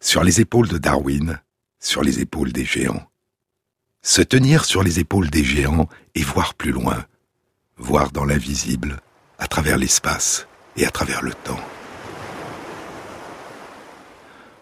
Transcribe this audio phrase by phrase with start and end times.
[0.00, 1.40] Sur les épaules de Darwin,
[1.78, 3.06] sur les épaules des géants.
[4.02, 7.04] Se tenir sur les épaules des géants et voir plus loin,
[7.76, 9.00] voir dans l'invisible,
[9.38, 11.60] à travers l'espace et à travers le temps.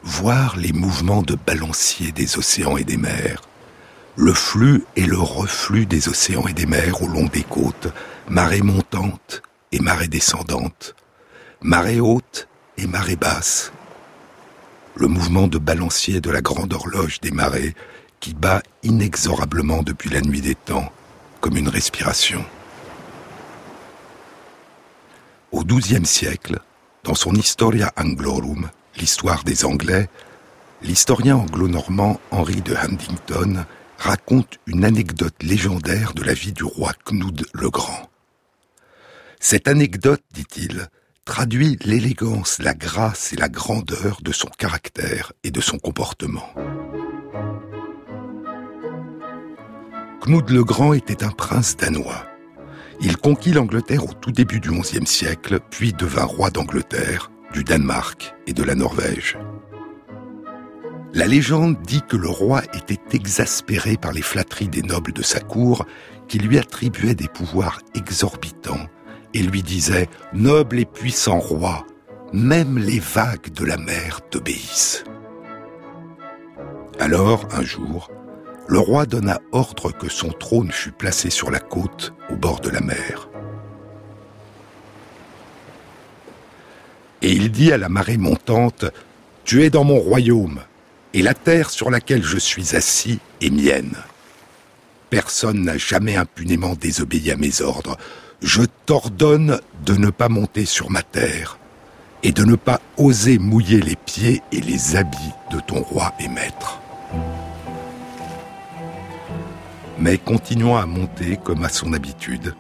[0.03, 3.43] Voir les mouvements de balancier des océans et des mers,
[4.17, 7.89] le flux et le reflux des océans et des mers au long des côtes,
[8.29, 10.95] marée montante et marée descendante,
[11.63, 13.73] marée haute et marée basse.
[14.97, 17.75] Le mouvement de balancier de la grande horloge des marées
[18.19, 20.93] qui bat inexorablement depuis la nuit des temps,
[21.41, 22.45] comme une respiration.
[25.53, 26.61] Au XIIe siècle,
[27.03, 30.09] dans son Historia Anglorum, l'histoire des Anglais,
[30.83, 33.65] l'historien anglo-normand Henry de Huntington
[33.99, 38.11] raconte une anecdote légendaire de la vie du roi Knud le Grand.
[39.41, 40.89] Cette anecdote, dit-il,
[41.25, 46.55] traduit l'élégance, la grâce et la grandeur de son caractère et de son comportement.
[50.27, 52.27] Knud le Grand était un prince danois.
[53.01, 58.35] Il conquit l'Angleterre au tout début du XIe siècle, puis devint roi d'Angleterre, du Danemark
[58.47, 59.39] et de la Norvège.
[61.13, 65.41] La légende dit que le roi était exaspéré par les flatteries des nobles de sa
[65.41, 65.87] cour
[66.29, 68.87] qui lui attribuaient des pouvoirs exorbitants
[69.35, 71.87] et lui disaient⁇ Noble et puissant roi,
[72.33, 75.05] même les vagues de la mer t'obéissent⁇
[77.01, 78.11] Alors, un jour,
[78.69, 82.71] le roi donna ordre que son trône fût placé sur la côte au bord de
[82.71, 83.29] la mer.
[87.23, 88.85] Et il dit à la marée montante,
[89.45, 90.61] Tu es dans mon royaume,
[91.13, 93.97] et la terre sur laquelle je suis assis est mienne.
[95.11, 97.99] Personne n'a jamais impunément désobéi à mes ordres.
[98.43, 101.59] Je t'ordonne de ne pas monter sur ma terre
[102.23, 106.29] et de ne pas oser mouiller les pieds et les habits de ton roi et
[106.29, 106.81] maître.
[109.99, 112.55] Mais continuant à monter comme à son habitude,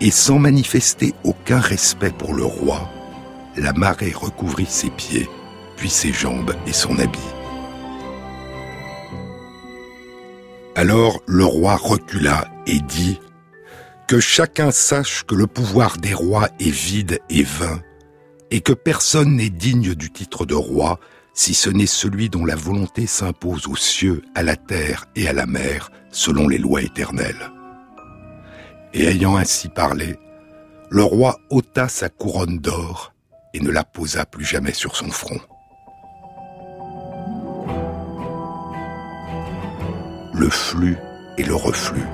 [0.00, 2.88] et sans manifester aucun respect pour le roi,
[3.56, 5.28] la marée recouvrit ses pieds,
[5.76, 7.18] puis ses jambes et son habit.
[10.76, 13.18] Alors le roi recula et dit
[14.08, 17.80] Que chacun sache que le pouvoir des rois est vide et vain,
[18.50, 20.98] et que personne n'est digne du titre de roi
[21.34, 25.32] si ce n'est celui dont la volonté s'impose aux cieux, à la terre et à
[25.32, 27.52] la mer, selon les lois éternelles.
[28.92, 30.16] Et ayant ainsi parlé,
[30.90, 33.14] le roi ôta sa couronne d'or
[33.54, 35.38] et ne la posa plus jamais sur son front.
[40.38, 40.96] le flux
[41.36, 42.04] et le reflux.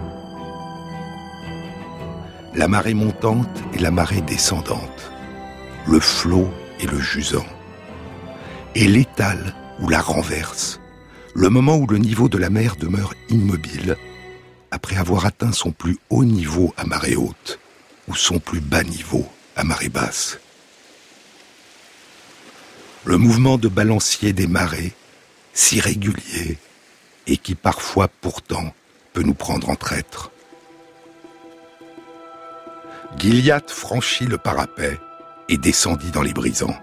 [2.54, 5.10] La marée montante et la marée descendante,
[5.88, 6.48] le flot
[6.78, 7.46] et le jusant.
[8.76, 10.80] Et l'étale ou la renverse,
[11.34, 13.96] le moment où le niveau de la mer demeure immobile,
[14.70, 17.58] après avoir atteint son plus haut niveau à marée haute,
[18.06, 19.26] ou son plus bas niveau
[19.56, 20.38] à marée basse.
[23.04, 24.92] Le mouvement de balancier des marées,
[25.54, 26.58] si régulier,
[27.26, 28.72] et qui parfois pourtant
[29.12, 30.30] peut nous prendre en traître.
[33.18, 34.98] Gilliatt franchit le parapet
[35.48, 36.76] et descendit dans les brisants.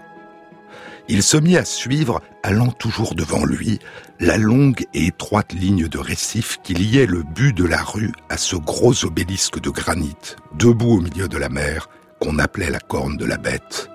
[1.08, 3.80] Il se mit à suivre, allant toujours devant lui,
[4.20, 8.36] la longue et étroite ligne de récifs qui liait le but de la rue à
[8.36, 11.88] ce gros obélisque de granit, debout au milieu de la mer,
[12.20, 13.90] qu'on appelait la corne de la bête.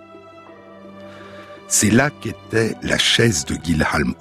[1.70, 4.14] C'est là qu'était la chaise de Gilhalm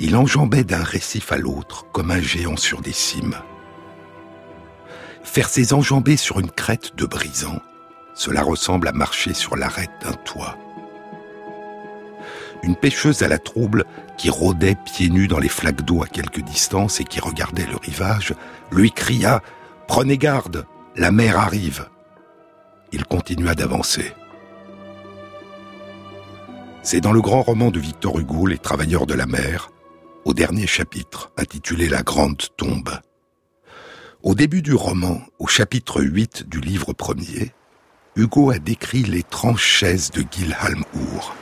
[0.00, 3.36] il enjambait d'un récif à l'autre comme un géant sur des cimes.
[5.24, 7.60] Faire ses enjambées sur une crête de brisant,
[8.14, 10.56] cela ressemble à marcher sur l'arête d'un toit.
[12.62, 13.84] Une pêcheuse à la trouble,
[14.16, 17.76] qui rôdait pieds nus dans les flaques d'eau à quelque distance et qui regardait le
[17.76, 18.34] rivage,
[18.70, 19.38] lui cria⁇
[19.88, 21.80] Prenez garde, la mer arrive!⁇
[22.92, 24.12] Il continua d'avancer.
[26.82, 29.70] C'est dans le grand roman de Victor Hugo, Les Travailleurs de la mer,
[30.24, 32.90] au dernier chapitre, intitulé La Grande Tombe.
[34.24, 37.52] Au début du roman, au chapitre 8 du livre premier,
[38.16, 41.36] Hugo a décrit l'étrange chaise de Gilhalm-Ur.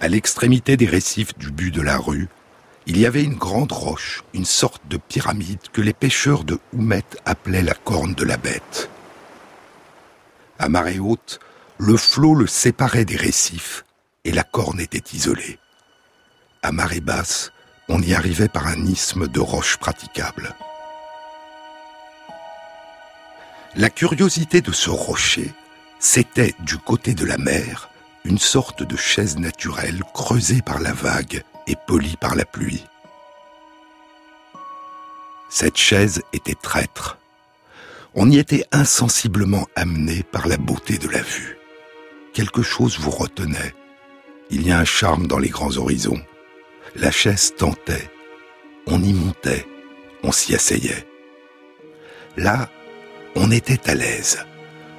[0.00, 2.26] À l'extrémité des récifs du but de la rue,
[2.86, 7.04] il y avait une grande roche, une sorte de pyramide que les pêcheurs de Houmet
[7.26, 8.88] appelaient la corne de la bête.
[10.58, 11.38] À marée haute,
[11.76, 13.84] le flot le séparait des récifs
[14.24, 15.58] et la corne était isolée
[16.62, 17.52] à marée basse,
[17.88, 20.54] on y arrivait par un isthme de roches praticables.
[23.74, 25.52] La curiosité de ce rocher,
[25.98, 27.88] c'était, du côté de la mer,
[28.24, 32.84] une sorte de chaise naturelle creusée par la vague et polie par la pluie.
[35.48, 37.18] Cette chaise était traître.
[38.14, 41.56] On y était insensiblement amené par la beauté de la vue.
[42.34, 43.74] Quelque chose vous retenait.
[44.50, 46.22] Il y a un charme dans les grands horizons.
[46.94, 48.10] La chaise tentait.
[48.86, 49.66] On y montait.
[50.22, 51.06] On s'y asseyait.
[52.36, 52.68] Là,
[53.34, 54.44] on était à l'aise.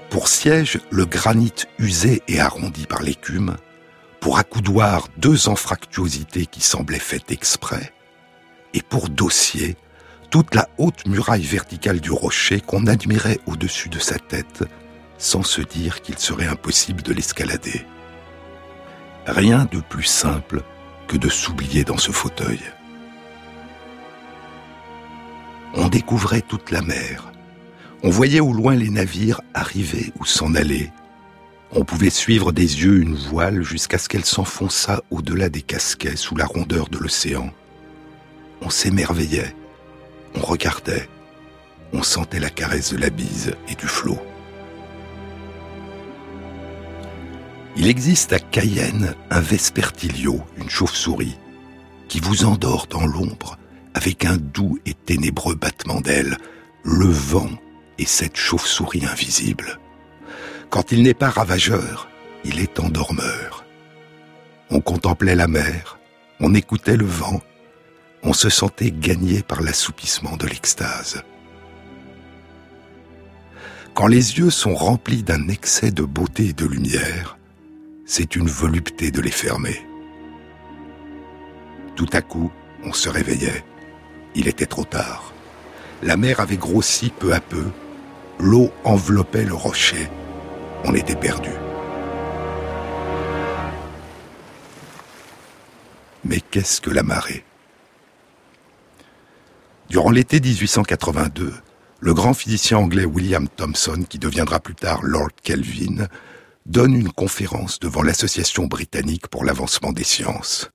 [0.09, 3.57] Pour siège, le granit usé et arrondi par l'écume.
[4.19, 7.93] Pour accoudoir, deux anfractuosités qui semblaient faites exprès.
[8.73, 9.77] Et pour dossier,
[10.31, 14.63] toute la haute muraille verticale du rocher qu'on admirait au-dessus de sa tête,
[15.19, 17.85] sans se dire qu'il serait impossible de l'escalader.
[19.27, 20.63] Rien de plus simple
[21.19, 22.59] de s'oublier dans ce fauteuil.
[25.75, 27.33] On découvrait toute la mer,
[28.05, 30.91] on voyait au loin les navires arriver ou s'en aller.
[31.71, 36.35] On pouvait suivre des yeux une voile jusqu'à ce qu'elle s'enfonçât au-delà des casquets sous
[36.35, 37.49] la rondeur de l'océan.
[38.61, 39.55] On s'émerveillait,
[40.35, 41.07] on regardait,
[41.93, 44.19] on sentait la caresse de la bise et du flot.
[47.75, 51.37] Il existe à Cayenne un vespertilio, une chauve-souris,
[52.07, 53.57] qui vous endort dans l'ombre
[53.95, 56.37] avec un doux et ténébreux battement d'ailes,
[56.83, 57.49] le vent
[57.97, 59.79] et cette chauve-souris invisible.
[60.69, 62.09] Quand il n'est pas ravageur,
[62.43, 63.65] il est endormeur.
[64.69, 65.99] On contemplait la mer,
[66.39, 67.41] on écoutait le vent,
[68.23, 71.23] on se sentait gagné par l'assoupissement de l'extase.
[73.93, 77.37] Quand les yeux sont remplis d'un excès de beauté et de lumière,
[78.05, 79.85] c'est une volupté de les fermer.
[81.95, 82.51] Tout à coup,
[82.83, 83.63] on se réveillait.
[84.35, 85.33] Il était trop tard.
[86.01, 87.65] La mer avait grossi peu à peu
[88.39, 90.09] L'eau enveloppait le rocher.
[90.83, 91.51] On était perdu.
[96.25, 97.45] Mais qu'est-ce que la marée?
[99.89, 101.53] Durant l'été 1882,
[101.99, 106.07] le grand physicien anglais William Thomson, qui deviendra plus tard Lord Kelvin,
[106.65, 110.69] donne une conférence devant l'Association britannique pour l'avancement des sciences.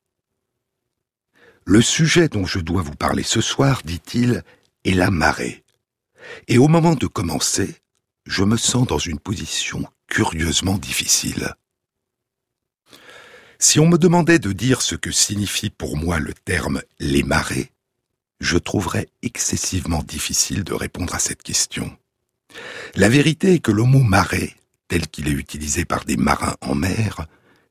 [1.64, 4.43] Le sujet dont je dois vous parler ce soir, dit-il,
[4.85, 5.64] est la marée.
[6.46, 7.76] Et au moment de commencer,
[8.26, 11.55] je me sens dans une position curieusement difficile.
[13.58, 17.73] Si on me demandait de dire ce que signifie pour moi le terme les marées,
[18.40, 21.96] je trouverais excessivement difficile de répondre à cette question.
[22.94, 24.55] La vérité est que le mot marée,
[24.88, 27.26] tel qu'il est utilisé par des marins en mer,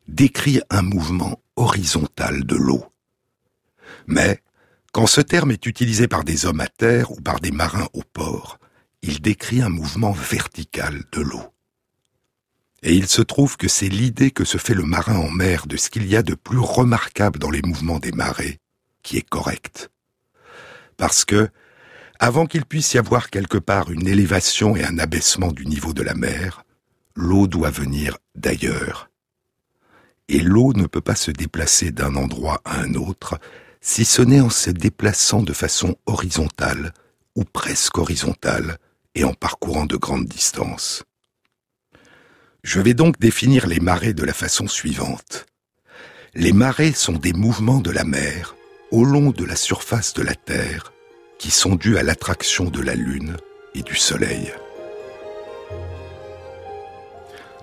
[0.08, 2.86] décrit un mouvement horizontal de l'eau.
[4.06, 4.42] Mais
[4.94, 8.02] quand ce terme est utilisé par des hommes à terre ou par des marins au
[8.02, 8.60] port,
[9.02, 11.54] il décrit un mouvement vertical de l'eau.
[12.84, 15.78] Et il se trouve que c'est l'idée que se fait le marin en mer de
[15.78, 18.60] ce qu'il y a de plus remarquable dans les mouvements des marées
[19.02, 19.90] qui est correcte.
[20.96, 21.50] Parce que,
[22.20, 26.04] avant qu'il puisse y avoir quelque part une élévation et un abaissement du niveau de
[26.04, 26.64] la mer,
[27.18, 29.10] l'eau doit venir d'ailleurs.
[30.30, 33.40] Et l'eau ne peut pas se déplacer d'un endroit à un autre
[33.82, 36.94] si ce n'est en se déplaçant de façon horizontale,
[37.36, 38.78] ou presque horizontale,
[39.16, 41.04] et en parcourant de grandes distances.
[42.64, 45.46] Je vais donc définir les marées de la façon suivante.
[46.36, 48.56] Les marées sont des mouvements de la mer
[48.92, 50.94] au long de la surface de la Terre
[51.40, 53.38] qui sont dus à l'attraction de la Lune
[53.74, 54.52] et du Soleil.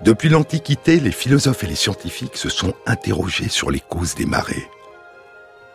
[0.01, 4.69] Depuis l'Antiquité, les philosophes et les scientifiques se sont interrogés sur les causes des marées.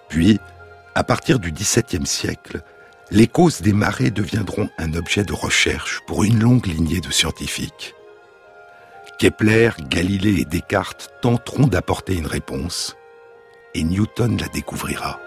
[0.09, 0.39] Puis,
[0.95, 2.61] à partir du XVIIe siècle,
[3.11, 7.95] les causes des marées deviendront un objet de recherche pour une longue lignée de scientifiques.
[9.19, 12.97] Kepler, Galilée et Descartes tenteront d'apporter une réponse,
[13.75, 15.21] et Newton la découvrira.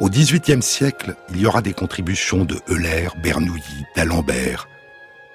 [0.00, 4.68] Au XVIIIe siècle, il y aura des contributions de Euler, Bernoulli, d'Alembert,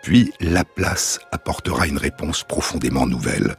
[0.09, 3.57] puis Laplace apportera une réponse profondément nouvelle.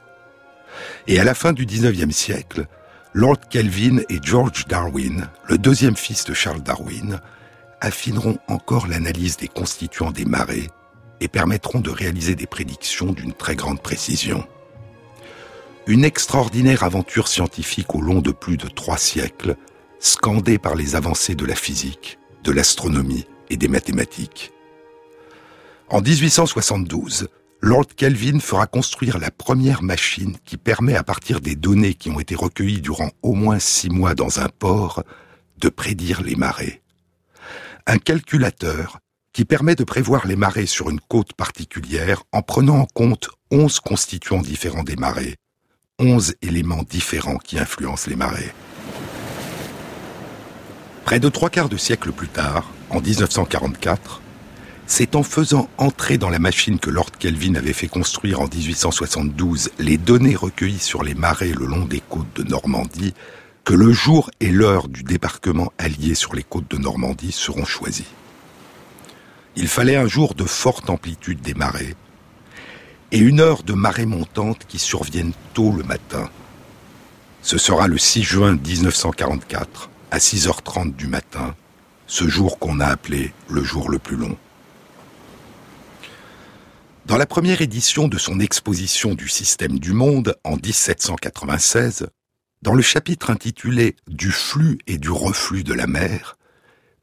[1.06, 2.66] Et à la fin du XIXe siècle,
[3.12, 7.20] Lord Kelvin et George Darwin, le deuxième fils de Charles Darwin,
[7.80, 10.66] affineront encore l'analyse des constituants des marées
[11.20, 14.44] et permettront de réaliser des prédictions d'une très grande précision.
[15.86, 19.54] Une extraordinaire aventure scientifique au long de plus de trois siècles,
[20.00, 24.50] scandée par les avancées de la physique, de l'astronomie et des mathématiques.
[25.92, 27.26] En 1872,
[27.60, 32.20] Lord Kelvin fera construire la première machine qui permet, à partir des données qui ont
[32.20, 35.02] été recueillies durant au moins six mois dans un port,
[35.58, 36.80] de prédire les marées.
[37.88, 39.00] Un calculateur
[39.32, 43.80] qui permet de prévoir les marées sur une côte particulière en prenant en compte onze
[43.80, 45.34] constituants différents des marées,
[45.98, 48.52] onze éléments différents qui influencent les marées.
[51.04, 54.22] Près de trois quarts de siècle plus tard, en 1944,
[54.90, 59.70] c'est en faisant entrer dans la machine que Lord Kelvin avait fait construire en 1872
[59.78, 63.14] les données recueillies sur les marées le long des côtes de Normandie
[63.62, 68.04] que le jour et l'heure du débarquement allié sur les côtes de Normandie seront choisis.
[69.54, 71.94] Il fallait un jour de forte amplitude des marées
[73.12, 76.28] et une heure de marée montante qui surviennent tôt le matin.
[77.42, 81.54] Ce sera le 6 juin 1944, à 6h30 du matin,
[82.08, 84.36] ce jour qu'on a appelé le jour le plus long.
[87.06, 92.08] Dans la première édition de son exposition du système du monde en 1796,
[92.62, 96.36] dans le chapitre intitulé Du flux et du reflux de la mer,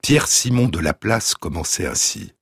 [0.02, 2.34] Pierre Simon de Laplace commençait ainsi.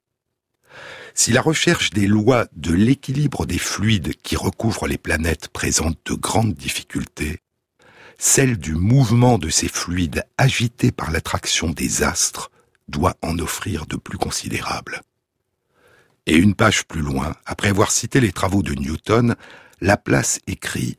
[1.14, 6.14] Si la recherche des lois de l'équilibre des fluides qui recouvrent les planètes présente de
[6.14, 7.40] grandes difficultés,
[8.18, 12.52] celle du mouvement de ces fluides agités par l'attraction des astres
[12.90, 15.02] doit en offrir de plus considérables.
[16.27, 19.36] Et une page plus loin, après avoir cité les travaux de Newton,
[19.82, 20.98] Laplace écrit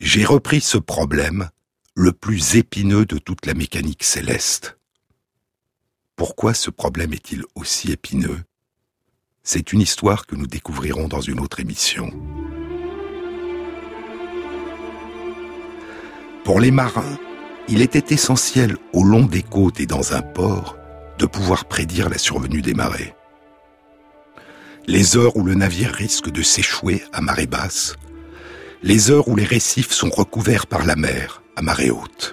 [0.00, 1.50] J'ai repris ce problème,
[1.94, 4.78] le plus épineux de toute la mécanique céleste.
[6.16, 8.42] Pourquoi ce problème est-il aussi épineux?
[9.42, 12.10] C'est une histoire que nous découvrirons dans une autre émission.
[16.44, 17.18] Pour les marins,
[17.68, 20.78] il était essentiel au long des côtes et dans un port
[21.18, 23.14] de pouvoir prédire la survenue des marées.
[24.90, 27.96] Les heures où le navire risque de s'échouer à marée basse,
[28.82, 32.32] les heures où les récifs sont recouverts par la mer à marée haute.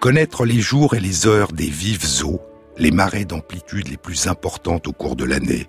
[0.00, 2.40] Connaître les jours et les heures des vives eaux,
[2.78, 5.68] les marées d'amplitude les plus importantes au cours de l'année,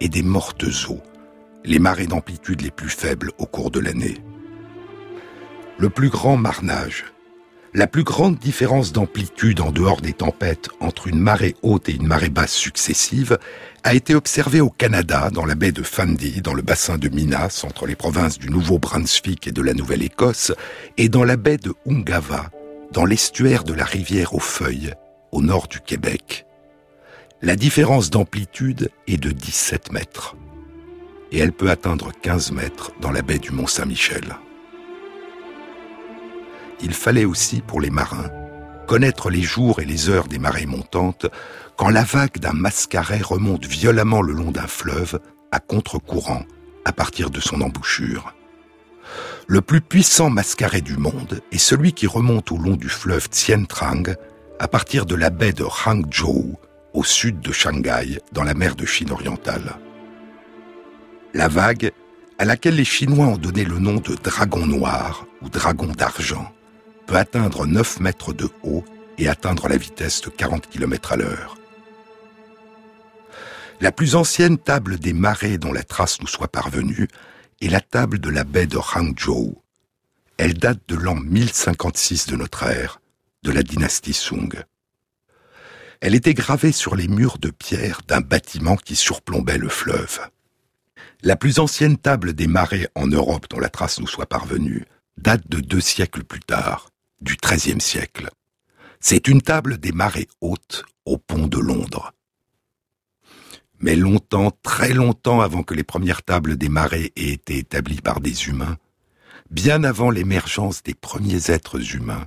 [0.00, 1.02] et des mortes eaux,
[1.64, 4.18] les marées d'amplitude les plus faibles au cours de l'année.
[5.78, 7.04] Le plus grand marnage,
[7.72, 12.06] la plus grande différence d'amplitude en dehors des tempêtes entre une marée haute et une
[12.06, 13.38] marée basse successive
[13.84, 17.64] a été observée au Canada, dans la baie de Fundy, dans le bassin de Minas,
[17.64, 20.52] entre les provinces du Nouveau-Brunswick et de la Nouvelle-Écosse,
[20.96, 22.50] et dans la baie de Ungava,
[22.92, 24.92] dans l'estuaire de la rivière aux Feuilles,
[25.30, 26.46] au nord du Québec.
[27.40, 30.36] La différence d'amplitude est de 17 mètres.
[31.32, 34.24] Et elle peut atteindre 15 mètres dans la baie du Mont-Saint-Michel.
[36.82, 38.30] Il fallait aussi, pour les marins,
[38.86, 41.26] connaître les jours et les heures des marées montantes
[41.76, 45.20] quand la vague d'un mascaret remonte violemment le long d'un fleuve
[45.52, 46.44] à contre-courant
[46.84, 48.34] à partir de son embouchure.
[49.46, 53.64] Le plus puissant mascaret du monde est celui qui remonte au long du fleuve Tien
[53.64, 54.14] Trang
[54.58, 56.56] à partir de la baie de Hangzhou
[56.92, 59.76] au sud de Shanghai, dans la mer de Chine orientale.
[61.34, 61.92] La vague,
[62.38, 66.52] à laquelle les Chinois ont donné le nom de dragon noir ou dragon d'argent,
[67.10, 68.84] peut atteindre 9 mètres de haut
[69.18, 71.58] et atteindre la vitesse de 40 km à l'heure.
[73.80, 77.08] La plus ancienne table des marées dont la trace nous soit parvenue
[77.60, 79.60] est la table de la baie de Hangzhou.
[80.36, 83.00] Elle date de l'an 1056 de notre ère,
[83.42, 84.62] de la dynastie Sung.
[86.00, 90.20] Elle était gravée sur les murs de pierre d'un bâtiment qui surplombait le fleuve.
[91.22, 94.86] La plus ancienne table des marées en Europe dont la trace nous soit parvenue
[95.16, 96.89] date de deux siècles plus tard,
[97.20, 98.28] du XIIIe siècle.
[99.00, 102.12] C'est une table des marées hautes au pont de Londres.
[103.78, 108.20] Mais longtemps, très longtemps avant que les premières tables des marées aient été établies par
[108.20, 108.76] des humains,
[109.50, 112.26] bien avant l'émergence des premiers êtres humains,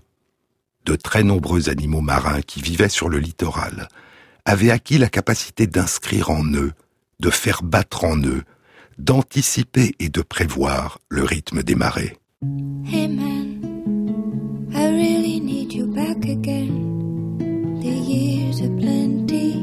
[0.85, 3.87] de très nombreux animaux marins qui vivaient sur le littoral
[4.45, 6.73] avaient acquis la capacité d'inscrire en eux,
[7.19, 8.43] de faire battre en eux,
[8.97, 12.17] d'anticiper et de prévoir le rythme des marées.
[16.23, 17.79] Back again.
[17.81, 19.53] The years are plenty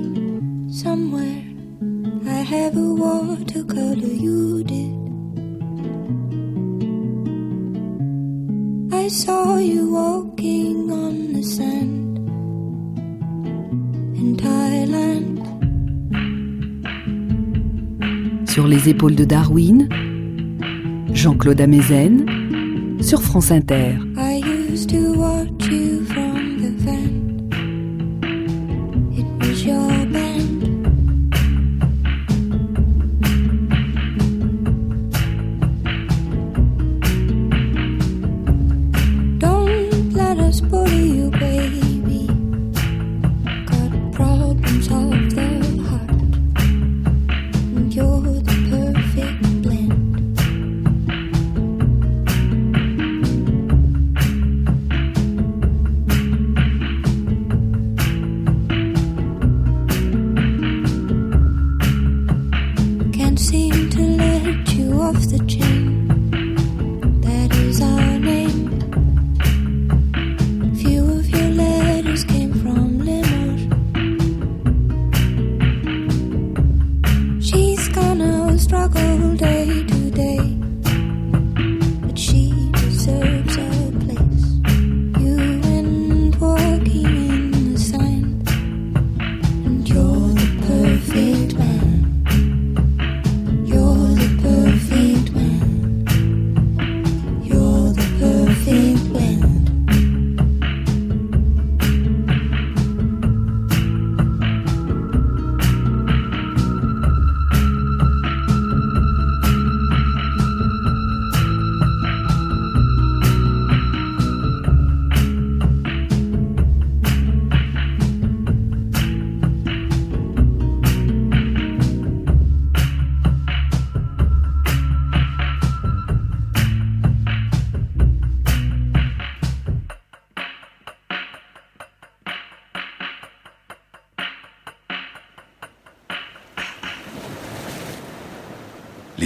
[0.70, 1.42] somewhere.
[2.26, 4.96] I have a watercolor you did.
[8.92, 12.18] I saw you walking on the sand
[14.16, 15.40] in Thailand.
[18.46, 19.88] Sur les épaules de Darwin,
[21.12, 22.26] Jean-Claude Amezen,
[23.00, 23.96] sur France Inter.
[24.16, 25.89] I used to watch you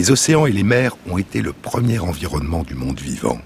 [0.04, 3.40] Les océans et les mers ont été le premier environnement du monde vivant.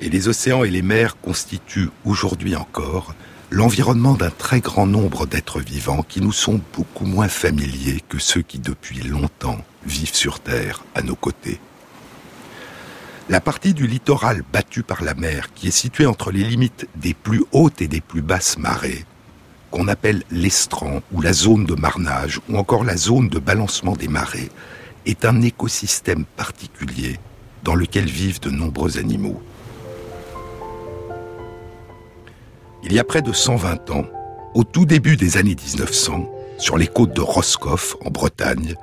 [0.00, 3.14] Et les océans et les mers constituent aujourd'hui encore
[3.50, 8.40] l'environnement d'un très grand nombre d'êtres vivants qui nous sont beaucoup moins familiers que ceux
[8.40, 11.60] qui depuis longtemps vivent sur Terre à nos côtés.
[13.28, 17.12] La partie du littoral battue par la mer, qui est située entre les limites des
[17.12, 19.04] plus hautes et des plus basses marées,
[19.70, 24.08] qu'on appelle l'estran ou la zone de marnage ou encore la zone de balancement des
[24.08, 24.48] marées,
[25.06, 27.18] est un écosystème particulier
[27.62, 29.42] dans lequel vivent de nombreux animaux.
[32.84, 34.06] Il y a près de 120 ans,
[34.54, 38.74] au tout début des années 1900, sur les côtes de Roscoff, en Bretagne,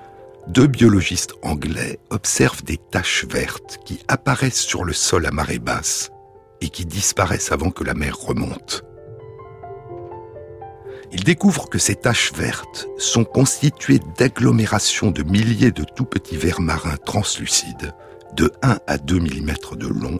[0.48, 6.12] deux biologistes anglais observent des taches vertes qui apparaissent sur le sol à marée basse
[6.62, 8.84] et qui disparaissent avant que la mer remonte.
[11.12, 16.62] Ils découvrent que ces taches vertes sont constituées d'agglomérations de milliers de tout petits vers
[16.62, 17.94] marins translucides,
[18.34, 20.20] de 1 à 2 mm de long,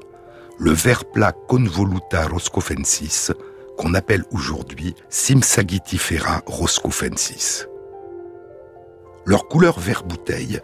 [0.58, 3.32] le ver plat Convoluta roscofensis,
[3.78, 7.66] qu'on appelle aujourd'hui Simsagitifera roscofensis.
[9.26, 10.62] Leur couleur vert bouteille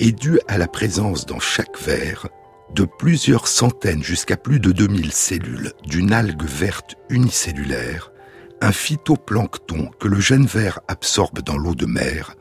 [0.00, 2.28] est due à la présence dans chaque verre
[2.74, 8.12] de plusieurs centaines jusqu'à plus de 2000 cellules d'une algue verte unicellulaire,
[8.60, 12.34] un phytoplancton que le jeune ver absorbe dans l'eau de mer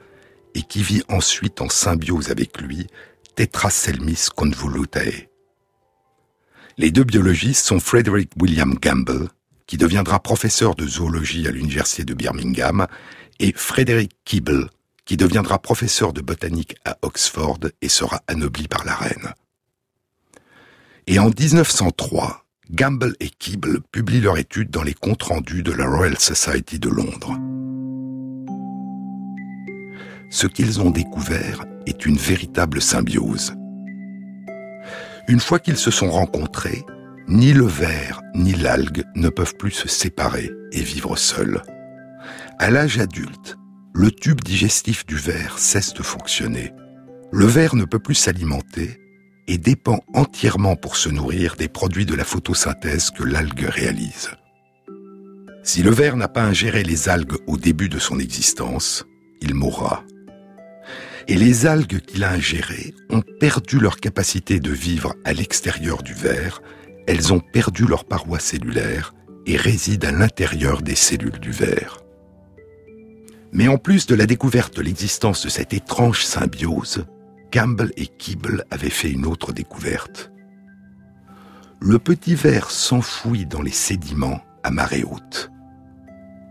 [0.55, 2.87] et qui vit ensuite en symbiose avec lui,
[3.35, 5.29] Tetraselmis convolutae.
[6.77, 9.29] Les deux biologistes sont Frederick William Gamble,
[9.67, 12.87] qui deviendra professeur de zoologie à l'université de Birmingham,
[13.39, 14.69] et Frederick Keeble,
[15.05, 19.33] qui deviendra professeur de botanique à Oxford et sera anobli par la reine.
[21.05, 25.87] Et en 1903, Gamble et Keeble publient leur étude dans les comptes rendus de la
[25.87, 27.37] Royal Society de Londres.
[30.29, 33.53] Ce qu'ils ont découvert est une véritable symbiose.
[35.29, 36.83] Une fois qu'ils se sont rencontrés,
[37.29, 41.61] ni le ver ni l'algue ne peuvent plus se séparer et vivre seuls.
[42.59, 43.55] À l'âge adulte,
[43.93, 46.73] le tube digestif du ver cesse de fonctionner.
[47.31, 48.99] Le ver ne peut plus s'alimenter
[49.47, 54.31] et dépend entièrement pour se nourrir des produits de la photosynthèse que l'algue réalise.
[55.63, 59.05] Si le ver n'a pas ingéré les algues au début de son existence,
[59.41, 60.03] il mourra.
[61.27, 66.13] Et les algues qu'il a ingérées ont perdu leur capacité de vivre à l'extérieur du
[66.13, 66.61] ver,
[67.05, 69.13] elles ont perdu leur paroi cellulaire
[69.45, 72.03] et résident à l'intérieur des cellules du ver.
[73.51, 77.05] Mais en plus de la découverte de l'existence de cette étrange symbiose,
[77.51, 80.31] Campbell et Kibble avaient fait une autre découverte.
[81.79, 85.51] Le petit ver s'enfouit dans les sédiments à marée haute.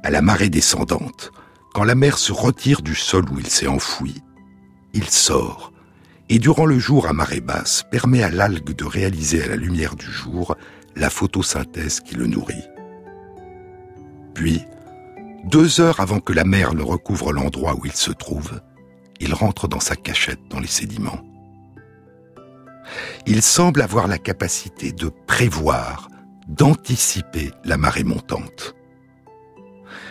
[0.02, 1.32] À la marée descendante,
[1.74, 4.22] quand la mer se retire du sol où il s'est enfoui,
[4.94, 5.72] il sort
[6.28, 9.94] et durant le jour à marée basse permet à l'algue de réaliser à la lumière
[9.94, 10.56] du jour
[10.96, 12.64] la photosynthèse qui le nourrit.
[14.34, 14.62] Puis,
[15.44, 18.60] deux heures avant que la mer ne recouvre l'endroit où il se trouve,
[19.20, 21.20] il rentre dans sa cachette dans les sédiments.
[23.26, 26.08] Il semble avoir la capacité de prévoir,
[26.46, 28.74] d'anticiper la marée montante.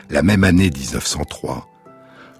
[0.09, 1.67] La même année 1903,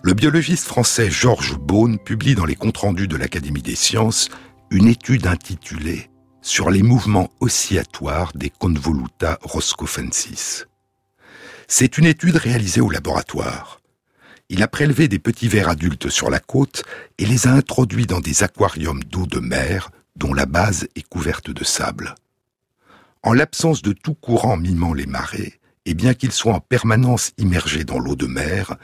[0.03, 4.29] le biologiste français Georges Beaune publie dans les comptes rendus de l'Académie des sciences
[4.69, 6.09] une étude intitulée
[6.41, 10.65] Sur les mouvements oscillatoires des convoluta roscofensis.
[11.67, 13.81] C'est une étude réalisée au laboratoire.
[14.49, 16.83] Il a prélevé des petits vers adultes sur la côte
[17.17, 21.49] et les a introduits dans des aquariums d'eau de mer dont la base est couverte
[21.49, 22.13] de sable.
[23.23, 27.83] En l'absence de tout courant mimant les marées, et bien qu'ils soient en permanence immergés
[27.83, 28.75] dans l'eau de mer,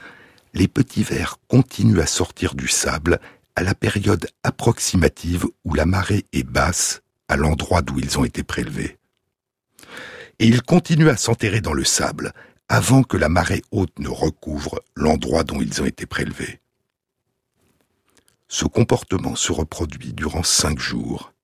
[0.52, 3.20] les petits vers continuent à sortir du sable
[3.54, 8.42] à la période approximative où la marée est basse à l'endroit d'où ils ont été
[8.42, 8.98] prélevés.
[10.38, 12.32] Et ils continuent à s'enterrer dans le sable
[12.72, 16.58] avant que la marée haute ne recouvre l'endroit dont ils ont été prélevés.
[18.48, 21.34] Ce comportement se reproduit durant cinq jours,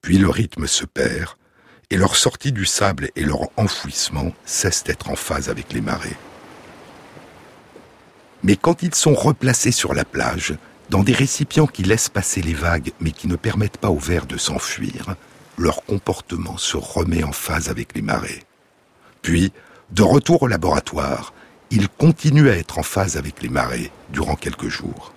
[0.00, 1.28] puis le rythme se perd,
[1.90, 6.16] et leur sortie du sable et leur enfouissement cessent d'être en phase avec les marées.
[8.42, 10.54] Mais quand ils sont replacés sur la plage,
[10.88, 14.24] dans des récipients qui laissent passer les vagues mais qui ne permettent pas aux vers
[14.24, 15.16] de s'enfuir,
[15.58, 18.42] leur comportement se remet en phase avec les marées.
[19.20, 19.52] Puis,
[19.92, 21.34] de retour au laboratoire,
[21.70, 25.12] il continue à être en phase avec les marées durant quelques jours.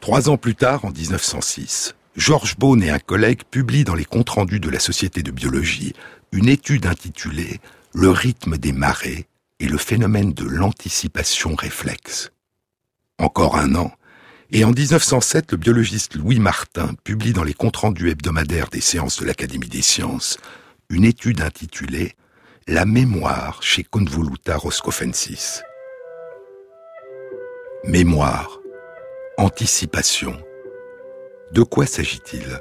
[0.00, 4.30] Trois ans plus tard, en 1906, Georges Beaune et un collègue publient dans les comptes
[4.30, 5.94] rendus de la Société de biologie
[6.32, 7.60] une étude intitulée
[7.94, 9.26] Le rythme des marées
[9.58, 12.30] et le phénomène de l'anticipation réflexe.
[13.18, 13.92] Encore un an,
[14.50, 19.20] Et en 1907, le biologiste Louis Martin publie dans les comptes rendus hebdomadaires des séances
[19.20, 20.38] de l'Académie des sciences
[20.90, 22.14] une étude intitulée
[22.70, 25.62] La mémoire chez Convoluta roscofensis.
[27.84, 28.60] Mémoire,
[29.38, 30.36] anticipation.
[31.50, 32.60] De quoi s'agit-il?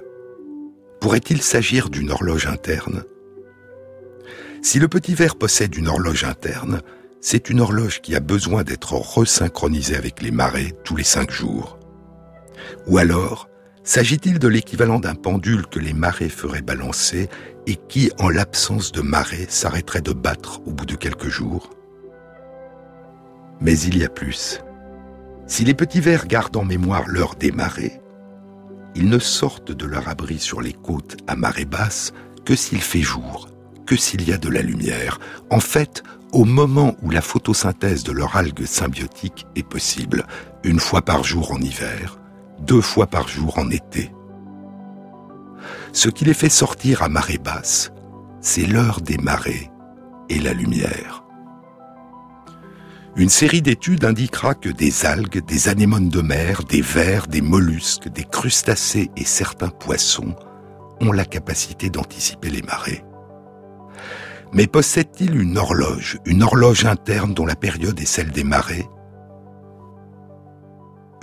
[1.02, 3.04] Pourrait-il s'agir d'une horloge interne?
[4.62, 6.82] Si le petit ver possède une horloge interne,
[7.20, 11.78] c'est une horloge qui a besoin d'être resynchronisée avec les marées tous les cinq jours.
[12.88, 13.50] Ou alors,
[13.88, 17.30] s'agit-il de l'équivalent d'un pendule que les marées feraient balancer
[17.68, 21.70] et qui, en l'absence de marée, s'arrêterait de battre au bout de quelques jours?
[23.62, 24.62] Mais il y a plus.
[25.48, 28.02] Si les petits vers gardent en mémoire l'heure des marées,
[28.94, 32.12] ils ne sortent de leur abri sur les côtes à marée basse
[32.44, 33.48] que s'il fait jour,
[33.86, 35.18] que s'il y a de la lumière.
[35.50, 40.26] En fait, au moment où la photosynthèse de leur algue symbiotique est possible,
[40.66, 42.20] une fois par jour en hiver,
[42.60, 44.12] deux fois par jour en été.
[45.94, 47.92] Ce qui les fait sortir à marée basse,
[48.42, 49.72] c'est l'heure des marées
[50.30, 51.24] et la lumière.
[53.16, 58.10] Une série d'études indiquera que des algues, des anémones de mer, des vers, des mollusques,
[58.10, 60.36] des crustacés et certains poissons
[61.02, 63.04] ont la capacité d'anticiper les marées.
[64.54, 68.88] Mais possède-t-il une horloge, une horloge interne dont la période est celle des marées?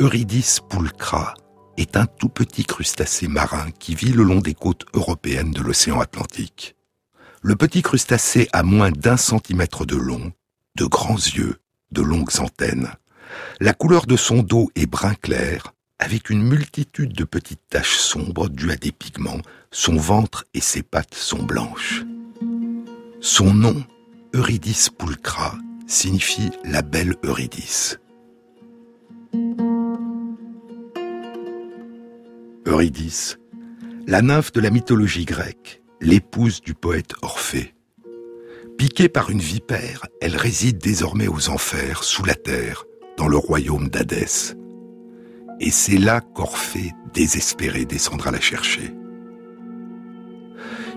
[0.00, 1.34] Eurydice pulcra
[1.76, 6.00] est un tout petit crustacé marin qui vit le long des côtes européennes de l'océan
[6.00, 6.74] Atlantique.
[7.42, 10.32] Le petit crustacé a moins d'un centimètre de long,
[10.74, 11.58] de grands yeux,
[11.92, 12.90] de longues antennes.
[13.60, 18.48] La couleur de son dos est brun clair, avec une multitude de petites taches sombres
[18.48, 19.42] dues à des pigments.
[19.70, 22.02] Son ventre et ses pattes sont blanches.
[23.20, 23.84] Son nom,
[24.34, 25.54] Eurydice pulcra,
[25.86, 28.00] signifie la belle Eurydice.
[32.66, 33.38] Eurydice,
[34.06, 37.74] la nymphe de la mythologie grecque, l'épouse du poète Orphée.
[38.78, 42.86] Piquée par une vipère, elle réside désormais aux enfers, sous la terre,
[43.18, 44.56] dans le royaume d'Hadès.
[45.60, 48.94] Et c'est là qu'Orphée, désespéré, descendra la chercher.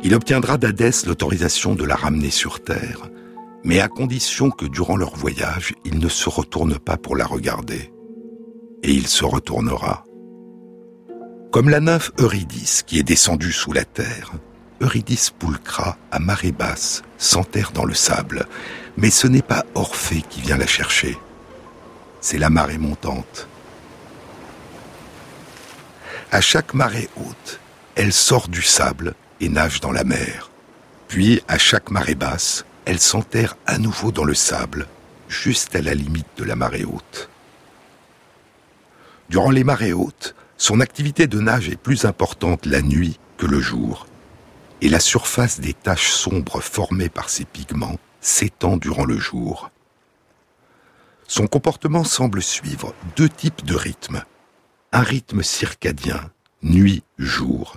[0.03, 3.09] Il obtiendra d'Hadès l'autorisation de la ramener sur terre,
[3.65, 7.91] mais à condition que durant leur voyage, il ne se retourne pas pour la regarder.
[8.83, 10.06] Et il se retournera.
[11.57, 14.33] Comme la nymphe Eurydice qui est descendue sous la terre,
[14.79, 18.45] Eurydice pulcra à marée basse s'enterre dans le sable,
[18.95, 21.17] mais ce n'est pas Orphée qui vient la chercher,
[22.21, 23.47] c'est la marée montante.
[26.31, 27.59] À chaque marée haute,
[27.95, 30.51] elle sort du sable et nage dans la mer.
[31.07, 34.85] Puis, à chaque marée basse, elle s'enterre à nouveau dans le sable,
[35.27, 37.31] juste à la limite de la marée haute.
[39.29, 43.59] Durant les marées hautes, son activité de nage est plus importante la nuit que le
[43.59, 44.07] jour,
[44.81, 49.69] et la surface des taches sombres formées par ces pigments s'étend durant le jour.
[51.27, 54.23] Son comportement semble suivre deux types de rythmes.
[54.91, 56.31] Un rythme circadien,
[56.63, 57.75] nuit-jour,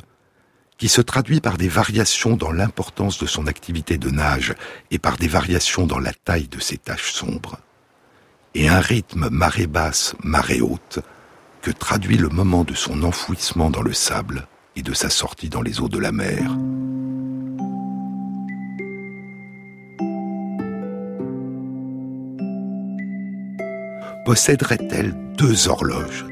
[0.79, 4.55] qui se traduit par des variations dans l'importance de son activité de nage
[4.91, 7.59] et par des variations dans la taille de ses taches sombres,
[8.55, 11.01] et un rythme marée basse, marée haute,
[11.63, 14.47] que traduit le moment de son enfouissement dans le sable
[14.77, 16.57] et de sa sortie dans les eaux de la mer.
[24.25, 26.25] Posséderait-elle deux horloges?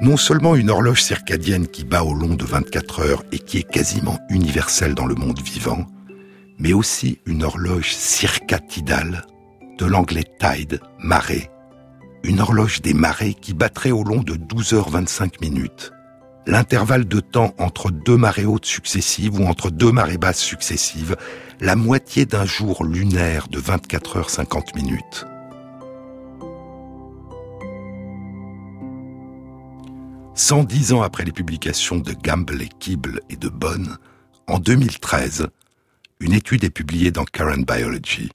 [0.00, 3.70] Non seulement une horloge circadienne qui bat au long de 24 heures et qui est
[3.70, 5.84] quasiment universelle dans le monde vivant,
[6.58, 9.26] mais aussi une horloge circatidale,
[9.78, 11.50] de l'anglais tide, marée,
[12.22, 15.92] une horloge des marées qui battrait au long de 12h25 minutes.
[16.46, 21.16] L'intervalle de temps entre deux marées hautes successives ou entre deux marées basses successives,
[21.60, 25.26] la moitié d'un jour lunaire de 24 h 50 minutes.
[30.34, 33.98] Cent dix ans après les publications de Gamble et Kibble et de Bonn,
[34.46, 35.48] en 2013,
[36.18, 38.30] une étude est publiée dans Current Biology.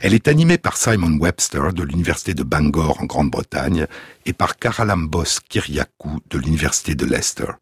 [0.00, 3.86] Elle est animée par Simon Webster de l'Université de Bangor en Grande-Bretagne
[4.26, 7.52] et par Karalambos Kyriakou de l'Université de Leicester.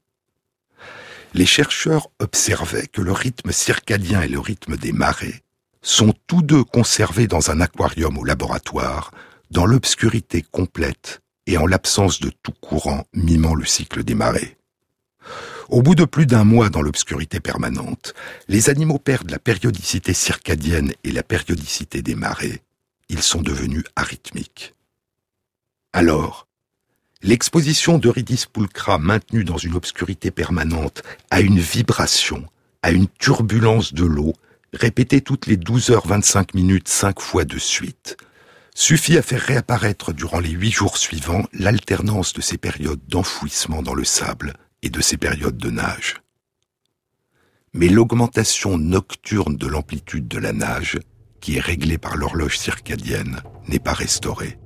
[1.34, 5.42] Les chercheurs observaient que le rythme circadien et le rythme des marées
[5.80, 9.12] sont tous deux conservés dans un aquarium au laboratoire,
[9.50, 14.56] dans l'obscurité complète et en l'absence de tout courant mimant le cycle des marées.
[15.72, 18.12] Au bout de plus d'un mois dans l'obscurité permanente,
[18.46, 22.60] les animaux perdent la périodicité circadienne et la périodicité des marées.
[23.08, 24.74] Ils sont devenus arythmiques.
[25.94, 26.46] Alors,
[27.22, 32.44] L'exposition d'Eurydice Pulcra maintenue dans une obscurité permanente à une vibration,
[32.82, 34.34] à une turbulence de l'eau,
[34.74, 38.18] répétée toutes les 12h25 minutes cinq fois de suite,
[38.74, 43.94] suffit à faire réapparaître durant les huit jours suivants l'alternance de ces périodes d'enfouissement dans
[43.94, 46.16] le sable et de ces périodes de nage.
[47.72, 50.98] Mais l'augmentation nocturne de l'amplitude de la nage,
[51.40, 54.58] qui est réglée par l'horloge circadienne, n'est pas restaurée.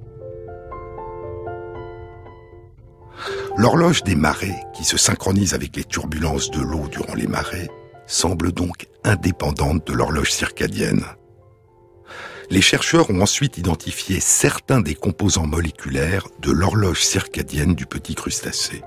[3.56, 7.70] L'horloge des marées, qui se synchronise avec les turbulences de l'eau durant les marées,
[8.06, 11.04] semble donc indépendante de l'horloge circadienne.
[12.50, 18.82] Les chercheurs ont ensuite identifié certains des composants moléculaires de l'horloge circadienne du petit crustacé.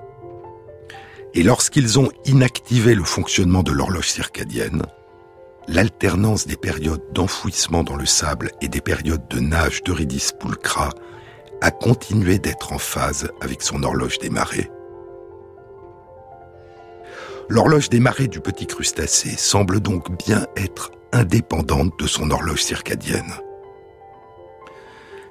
[1.34, 4.82] Et lorsqu'ils ont inactivé le fonctionnement de l'horloge circadienne,
[5.68, 10.90] l'alternance des périodes d'enfouissement dans le sable et des périodes de nage d'Eurydice pulcra
[11.62, 14.72] a continué d'être en phase avec son horloge des marées.
[17.48, 23.34] L'horloge des marées du petit crustacé semble donc bien être indépendante de son horloge circadienne.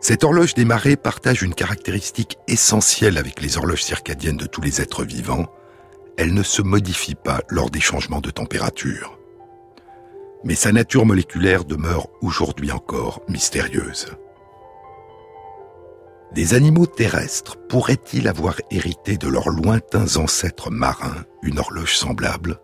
[0.00, 4.80] Cette horloge des marées partage une caractéristique essentielle avec les horloges circadiennes de tous les
[4.80, 5.46] êtres vivants,
[6.18, 9.16] elle ne se modifie pas lors des changements de température.
[10.42, 14.08] Mais sa nature moléculaire demeure aujourd'hui encore mystérieuse.
[16.34, 22.58] Des animaux terrestres pourraient-ils avoir hérité de leurs lointains ancêtres marins une horloge semblable?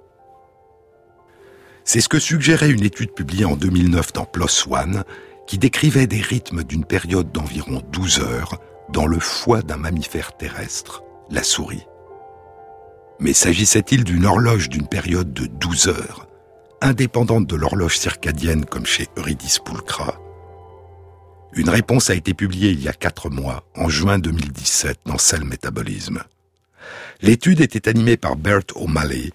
[1.85, 5.05] C'est ce que suggérait une étude publiée en 2009 dans PLOS ONE
[5.47, 11.05] qui décrivait des rythmes d'une période d'environ 12 heures dans le foie d'un mammifère terrestre,
[11.31, 11.87] la souris.
[13.21, 16.27] Mais s'agissait-il d'une horloge d'une période de 12 heures,
[16.81, 20.21] indépendante de l'horloge circadienne comme chez Eurydice pulcra
[21.55, 25.45] Une réponse a été publiée il y a quatre mois, en juin 2017, dans Cell
[25.45, 26.23] Métabolisme.
[27.23, 29.31] L'étude était animée par Bert O'Malley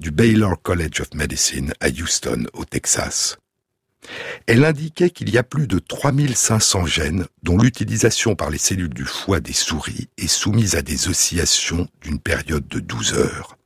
[0.00, 3.36] du Baylor College of Medicine à Houston, au Texas.
[4.48, 9.04] Elle indiquait qu'il y a plus de 3500 gènes dont l'utilisation par les cellules du
[9.04, 13.58] foie des souris est soumise à des oscillations d'une période de 12 heures.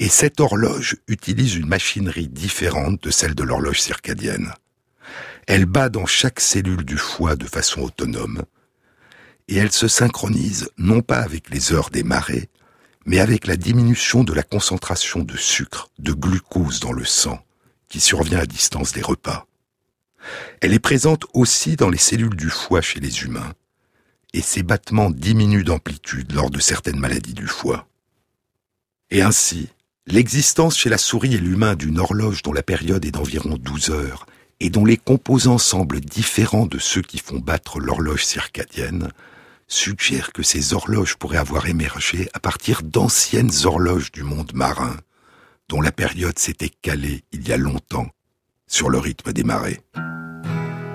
[0.00, 4.52] Et cette horloge utilise une machinerie différente de celle de l'horloge circadienne.
[5.46, 8.42] Elle bat dans chaque cellule du foie de façon autonome,
[9.46, 12.48] et elle se synchronise non pas avec les heures des marées,
[13.06, 17.38] mais avec la diminution de la concentration de sucre, de glucose dans le sang,
[17.88, 19.46] qui survient à distance des repas.
[20.60, 23.52] Elle est présente aussi dans les cellules du foie chez les humains,
[24.32, 27.86] et ces battements diminuent d'amplitude lors de certaines maladies du foie.
[29.10, 29.68] Et ainsi,
[30.06, 34.26] l'existence chez la souris et l'humain d'une horloge dont la période est d'environ 12 heures
[34.60, 39.10] et dont les composants semblent différents de ceux qui font battre l'horloge circadienne,
[39.66, 44.96] suggère que ces horloges pourraient avoir émergé à partir d'anciennes horloges du monde marin,
[45.68, 48.08] dont la période s'était calée il y a longtemps
[48.66, 49.80] sur le rythme des marées.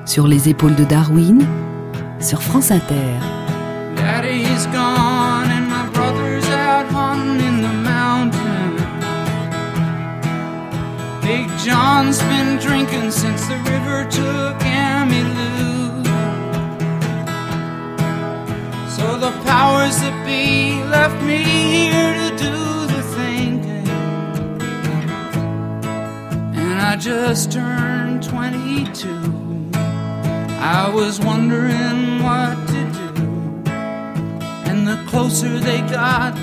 [0.09, 1.45] Sur les épaules de Darwin,
[2.19, 3.19] sur France Inter.
[3.95, 8.75] Daddy's gone and my brother's out hunting in the mountain.
[11.21, 16.03] Big John's been drinking since the river took Emmylou.
[18.89, 22.69] So the powers that be left me here to do
[26.91, 29.58] I just turned 22.
[30.61, 33.71] I was wondering what to do.
[34.69, 36.35] And the closer they got,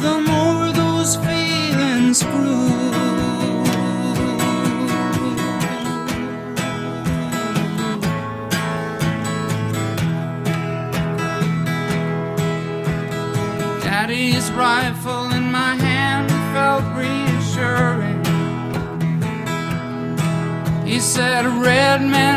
[0.00, 2.94] the more those feelings grew.
[13.82, 18.22] Daddy's rifle in my hand felt reassuring.
[20.86, 22.33] He said, Red man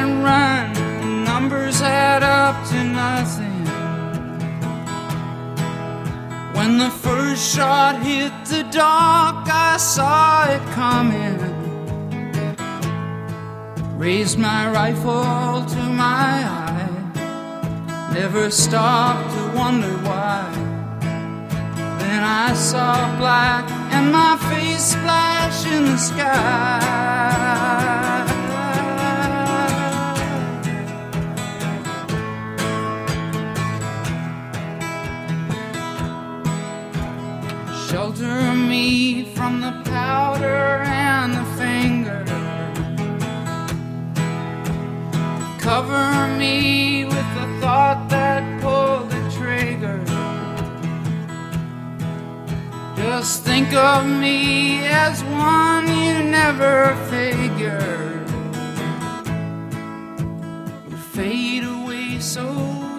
[6.68, 11.38] When the first shot hit the dock, I saw it coming.
[13.98, 16.90] Raised my rifle to my eye,
[18.14, 20.44] never stopped to wonder why.
[22.00, 27.38] Then I saw black and my face splash in the sky.
[38.18, 42.26] Shelter me from the powder and the finger.
[45.60, 50.04] Cover me with the thought that pulled the trigger.
[52.96, 58.28] Just think of me as one you never figured
[60.90, 62.48] would fade away so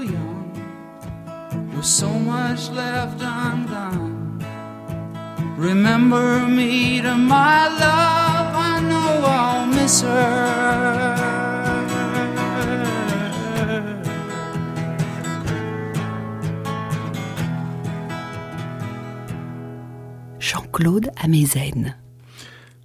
[0.00, 0.52] young,
[1.74, 4.07] with so much left undone.
[5.58, 11.18] Remember me to my love, I know I'll miss her.
[20.78, 21.96] Claude Amezen.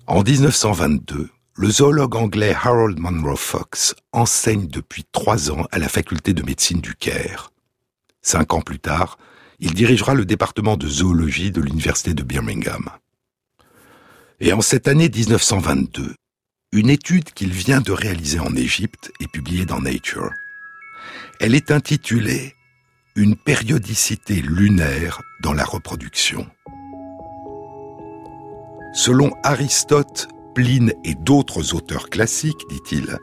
[0.07, 6.33] En 1922, le zoologue anglais Harold Monroe Fox enseigne depuis trois ans à la faculté
[6.33, 7.51] de médecine du Caire.
[8.23, 9.19] Cinq ans plus tard,
[9.63, 12.89] il dirigera le département de zoologie de l'université de Birmingham.
[14.41, 16.15] Et en cette année 1922,
[16.73, 20.31] une étude qu'il vient de réaliser en Égypte est publiée dans Nature.
[21.39, 22.53] Elle est intitulée
[23.15, 26.45] Une périodicité lunaire dans la reproduction.
[28.93, 33.17] Selon Aristote, Pline et d'autres auteurs classiques, dit-il,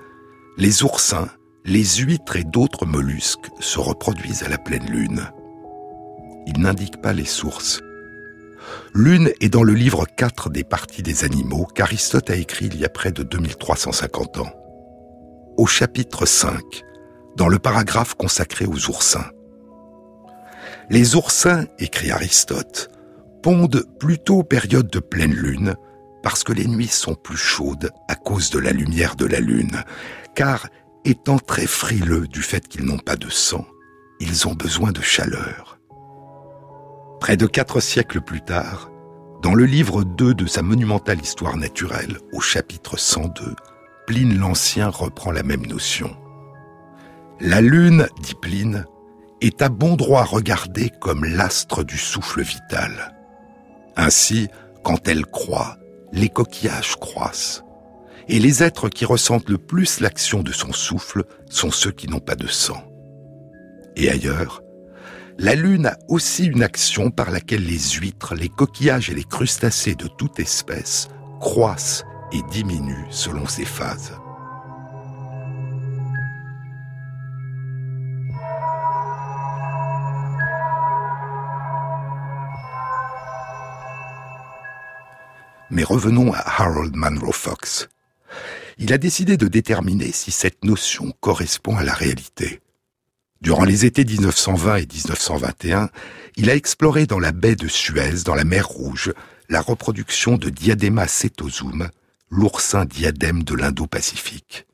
[0.56, 1.28] les oursins,
[1.66, 5.30] les huîtres et d'autres mollusques se reproduisent à la pleine lune.
[6.46, 7.80] Il n'indique pas les sources.
[8.94, 12.84] Lune est dans le livre 4 des parties des animaux qu'Aristote a écrit il y
[12.84, 14.52] a près de 2350 ans.
[15.56, 16.60] Au chapitre 5,
[17.36, 19.30] dans le paragraphe consacré aux oursins.
[20.88, 22.90] Les oursins, écrit Aristote,
[23.42, 25.74] pondent plutôt aux périodes de pleine lune,
[26.22, 29.84] parce que les nuits sont plus chaudes à cause de la lumière de la lune,
[30.34, 30.68] car
[31.04, 33.66] étant très frileux du fait qu'ils n'ont pas de sang,
[34.20, 35.69] ils ont besoin de chaleur.
[37.20, 38.90] Près de quatre siècles plus tard,
[39.42, 43.54] dans le livre 2 de sa monumentale histoire naturelle, au chapitre 102,
[44.06, 46.16] Pline l'Ancien reprend la même notion.
[47.38, 48.86] La lune, dit Pline,
[49.42, 53.14] est à bon droit regardée comme l'astre du souffle vital.
[53.96, 54.48] Ainsi,
[54.82, 55.76] quand elle croît,
[56.12, 57.64] les coquillages croissent.
[58.28, 62.18] Et les êtres qui ressentent le plus l'action de son souffle sont ceux qui n'ont
[62.18, 62.82] pas de sang.
[63.96, 64.62] Et ailleurs,
[65.42, 69.94] la Lune a aussi une action par laquelle les huîtres, les coquillages et les crustacés
[69.94, 71.08] de toute espèce
[71.40, 74.12] croissent et diminuent selon ses phases.
[85.70, 87.88] Mais revenons à Harold Munro Fox.
[88.76, 92.60] Il a décidé de déterminer si cette notion correspond à la réalité.
[93.40, 95.88] Durant les étés 1920 et 1921,
[96.36, 99.14] il a exploré dans la baie de Suez, dans la mer Rouge,
[99.48, 101.88] la reproduction de Diadema cetosum,
[102.28, 104.66] l'oursin diadème de l'Indo-Pacifique.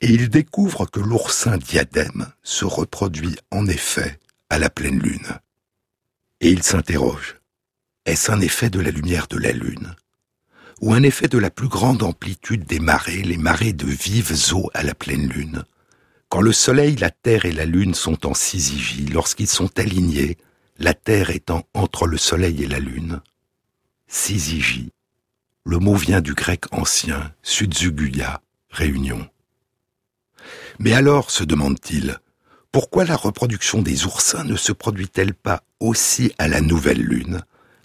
[0.00, 5.26] Et il découvre que l'oursin diadème se reproduit en effet à la pleine lune.
[6.40, 7.40] Et il s'interroge.
[8.06, 9.94] Est-ce un effet de la lumière de la Lune
[10.80, 14.70] Ou un effet de la plus grande amplitude des marées, les marées de vives eaux
[14.72, 15.64] à la pleine Lune?
[16.28, 20.36] Quand le Soleil, la Terre et la Lune sont en syzygie, lorsqu'ils sont alignés,
[20.78, 23.20] la Terre étant entre le Soleil et la Lune
[24.06, 24.92] Syzygie.
[25.64, 29.26] Le mot vient du grec ancien, Sudzuguya, réunion.
[30.78, 32.18] Mais alors, se demande-t-il,
[32.72, 37.42] pourquoi la reproduction des oursins ne se produit-elle pas aussi à la nouvelle Lune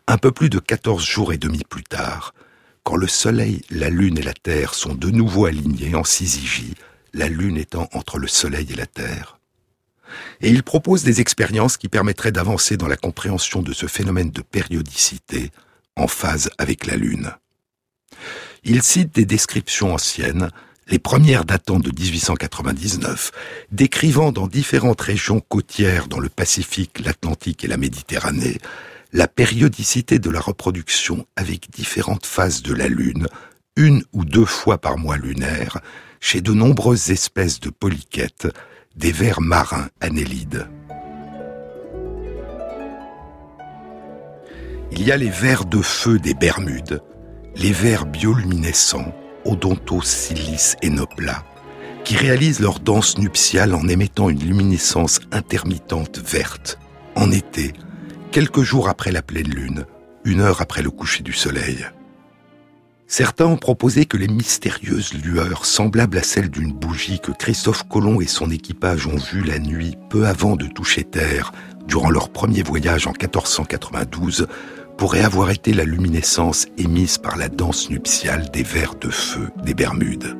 [0.07, 2.33] un peu plus de 14 jours et demi plus tard,
[2.83, 6.75] quand le Soleil, la Lune et la Terre sont de nouveau alignés en syzygie,
[7.13, 9.39] la Lune étant entre le Soleil et la Terre.
[10.41, 14.41] Et il propose des expériences qui permettraient d'avancer dans la compréhension de ce phénomène de
[14.41, 15.51] périodicité
[15.95, 17.31] en phase avec la Lune.
[18.63, 20.49] Il cite des descriptions anciennes,
[20.87, 23.31] les premières datant de 1899,
[23.71, 28.57] décrivant dans différentes régions côtières dans le Pacifique, l'Atlantique et la Méditerranée
[29.13, 33.27] la périodicité de la reproduction avec différentes phases de la Lune,
[33.75, 35.79] une ou deux fois par mois lunaire,
[36.23, 38.47] chez de nombreuses espèces de polychètes,
[38.95, 40.69] des vers marins annélides.
[44.93, 47.01] Il y a les vers de feu des Bermudes,
[47.57, 49.13] les vers bioluminescents,
[49.43, 51.43] Odontosilice et Nopla,
[52.05, 56.79] qui réalisent leur danse nuptiale en émettant une luminescence intermittente verte,
[57.15, 57.73] en été,
[58.31, 59.85] quelques jours après la pleine lune,
[60.23, 61.85] une heure après le coucher du soleil.
[63.15, 68.21] Certains ont proposé que les mystérieuses lueurs, semblables à celles d'une bougie que Christophe Colomb
[68.21, 71.51] et son équipage ont vues la nuit peu avant de toucher Terre,
[71.87, 74.47] durant leur premier voyage en 1492,
[74.97, 79.75] pourraient avoir été la luminescence émise par la danse nuptiale des vers de feu des
[79.75, 80.35] Bermudes.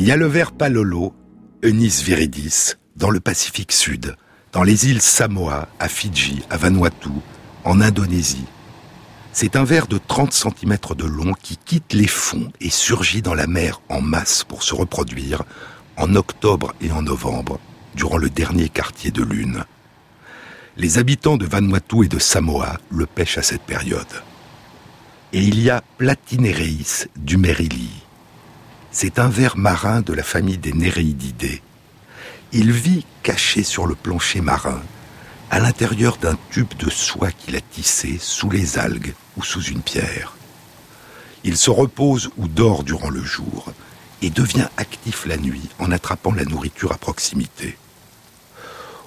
[0.00, 1.12] Il y a le ver palolo,
[1.62, 4.16] Eunice viridis, dans le Pacifique Sud,
[4.50, 7.10] dans les îles Samoa, à Fidji, à Vanuatu,
[7.64, 8.46] en Indonésie.
[9.34, 13.34] C'est un ver de 30 cm de long qui quitte les fonds et surgit dans
[13.34, 15.42] la mer en masse pour se reproduire
[15.98, 17.60] en octobre et en novembre,
[17.94, 19.66] durant le dernier quartier de lune.
[20.78, 24.22] Les habitants de Vanuatu et de Samoa le pêchent à cette période.
[25.34, 27.99] Et il y a Platinereis du Merili.
[28.92, 31.62] C'est un ver marin de la famille des Néréididés.
[32.52, 34.82] Il vit caché sur le plancher marin,
[35.50, 39.80] à l'intérieur d'un tube de soie qu'il a tissé sous les algues ou sous une
[39.80, 40.34] pierre.
[41.44, 43.72] Il se repose ou dort durant le jour
[44.22, 47.78] et devient actif la nuit en attrapant la nourriture à proximité.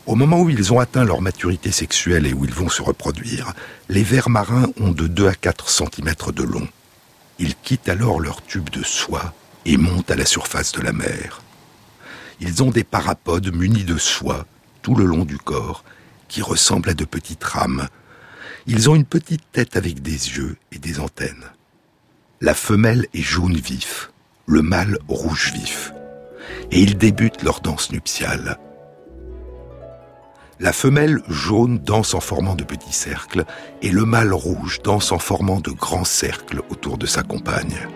[0.05, 3.53] Au moment où ils ont atteint leur maturité sexuelle et où ils vont se reproduire,
[3.89, 6.67] les vers marins ont de 2 à 4 cm de long.
[7.38, 9.34] Ils quittent alors leur tube de soie
[9.66, 11.41] et montent à la surface de la mer.
[12.39, 14.45] Ils ont des parapodes munis de soie
[14.82, 15.84] tout le long du corps
[16.28, 17.88] qui ressemblent à de petites rames.
[18.68, 21.45] Ils ont une petite tête avec des yeux et des antennes.
[22.41, 24.11] La femelle est jaune vif,
[24.45, 25.93] le mâle rouge vif.
[26.72, 28.57] Et ils débutent leur danse nuptiale.
[30.59, 33.45] La femelle jaune danse en formant de petits cercles
[33.82, 37.88] et le mâle rouge danse en formant de grands cercles autour de sa compagne.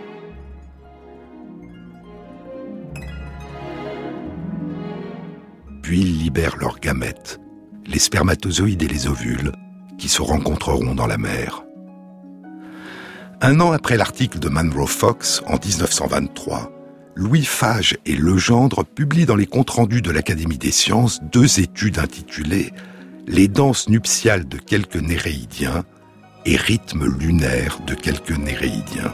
[5.95, 7.39] Libèrent leurs gamètes,
[7.85, 9.53] les spermatozoïdes et les ovules,
[9.97, 11.63] qui se rencontreront dans la mer.
[13.41, 16.71] Un an après l'article de Manro Fox, en 1923,
[17.15, 21.99] Louis Fage et Legendre publient dans les comptes rendus de l'Académie des sciences deux études
[21.99, 22.73] intitulées
[23.25, 25.83] Les danses nuptiales de quelques néréidiens
[26.45, 29.13] et rythmes lunaires de quelques néréidiens.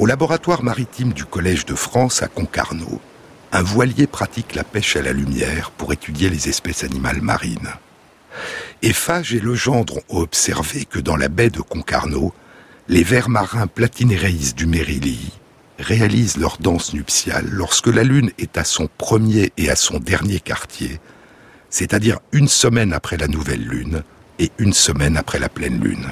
[0.00, 3.02] Au laboratoire maritime du Collège de France à Concarneau,
[3.52, 7.68] un voilier pratique la pêche à la lumière pour étudier les espèces animales marines.
[8.80, 12.32] Eiffage et Legendre ont observé que dans la baie de Concarneau,
[12.88, 15.34] les vers marins platinéreis du Mérili
[15.78, 20.40] réalisent leur danse nuptiale lorsque la Lune est à son premier et à son dernier
[20.40, 20.98] quartier,
[21.68, 24.02] c'est-à-dire une semaine après la nouvelle Lune
[24.38, 26.10] et une semaine après la pleine Lune.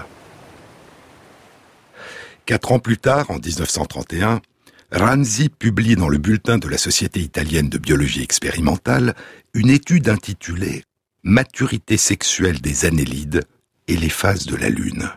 [2.48, 4.40] Quatre ans plus tard, en 1931,
[4.90, 9.14] Ranzi publie dans le bulletin de la Société italienne de biologie expérimentale
[9.52, 10.84] une étude intitulée
[11.22, 13.44] maturité sexuelle des annélides
[13.86, 15.10] et les phases de la Lune.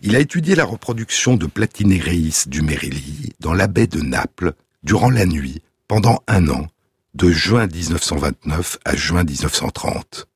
[0.00, 5.10] Il a étudié la reproduction de Platinereis du Mérili dans la baie de Naples durant
[5.10, 6.66] la nuit pendant un an,
[7.14, 10.26] de juin 1929 à juin 1930.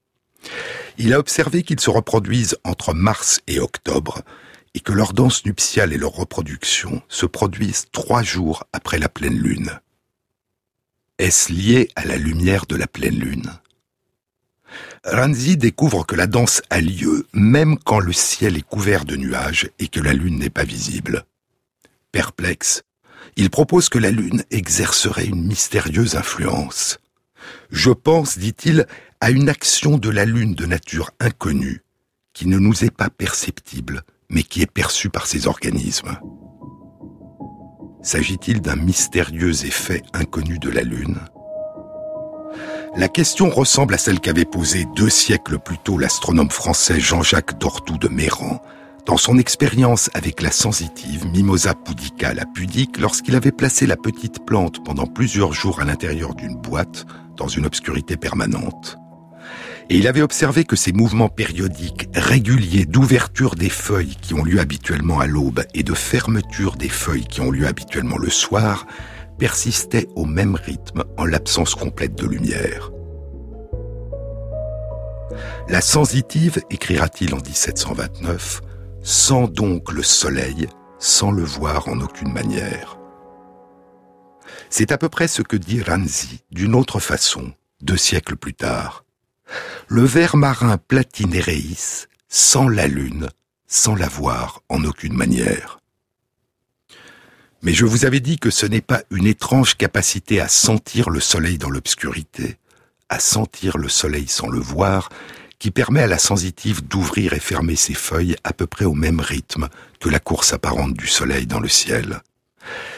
[0.98, 4.22] Il a observé qu'ils se reproduisent entre mars et octobre
[4.74, 9.38] et que leur danse nuptiale et leur reproduction se produisent trois jours après la pleine
[9.38, 9.70] lune.
[11.18, 13.52] Est-ce lié à la lumière de la pleine lune?
[15.04, 19.70] Ranzi découvre que la danse a lieu même quand le ciel est couvert de nuages
[19.78, 21.24] et que la lune n'est pas visible.
[22.12, 22.82] Perplexe,
[23.36, 26.98] il propose que la lune exercerait une mystérieuse influence.
[27.70, 28.86] Je pense, dit-il,
[29.20, 31.82] à une action de la lune de nature inconnue,
[32.32, 34.02] qui ne nous est pas perceptible,
[34.32, 36.18] mais qui est perçue par ces organismes.
[38.02, 41.20] S'agit-il d'un mystérieux effet inconnu de la lune?
[42.96, 47.96] La question ressemble à celle qu'avait posée deux siècles plus tôt l'astronome français Jean-Jacques Dortou
[47.96, 48.60] de Méran
[49.06, 54.44] dans son expérience avec la sensitive Mimosa pudica la pudique lorsqu'il avait placé la petite
[54.44, 57.06] plante pendant plusieurs jours à l'intérieur d'une boîte
[57.36, 58.98] dans une obscurité permanente.
[59.90, 64.60] Et il avait observé que ces mouvements périodiques réguliers d'ouverture des feuilles qui ont lieu
[64.60, 68.86] habituellement à l'aube et de fermeture des feuilles qui ont lieu habituellement le soir
[69.38, 72.90] persistait au même rythme en l'absence complète de lumière.
[75.68, 78.60] La sensitive, écrira-t-il en 1729,
[79.02, 80.68] sent donc le soleil
[80.98, 82.98] sans le voir en aucune manière.
[84.70, 89.01] C'est à peu près ce que dit Ranzi d'une autre façon, deux siècles plus tard.
[89.88, 93.28] Le ver marin platinéreis sent la lune
[93.66, 95.80] sans la voir en aucune manière.
[97.62, 101.20] Mais je vous avais dit que ce n'est pas une étrange capacité à sentir le
[101.20, 102.56] soleil dans l'obscurité,
[103.08, 105.10] à sentir le soleil sans le voir,
[105.58, 109.20] qui permet à la sensitive d'ouvrir et fermer ses feuilles à peu près au même
[109.20, 109.68] rythme
[110.00, 112.20] que la course apparente du soleil dans le ciel.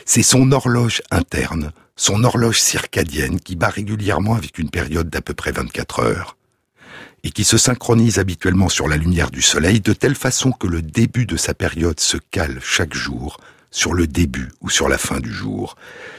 [0.06, 5.34] C'est son horloge interne, son horloge circadienne qui bat régulièrement avec une période d'à peu
[5.34, 6.36] près 24 heures.
[7.24, 10.82] Et qui se synchronise habituellement sur la lumière du soleil de telle façon que le
[10.82, 13.38] début de sa période se cale chaque jour
[13.70, 15.74] sur le début ou sur la fin du jour.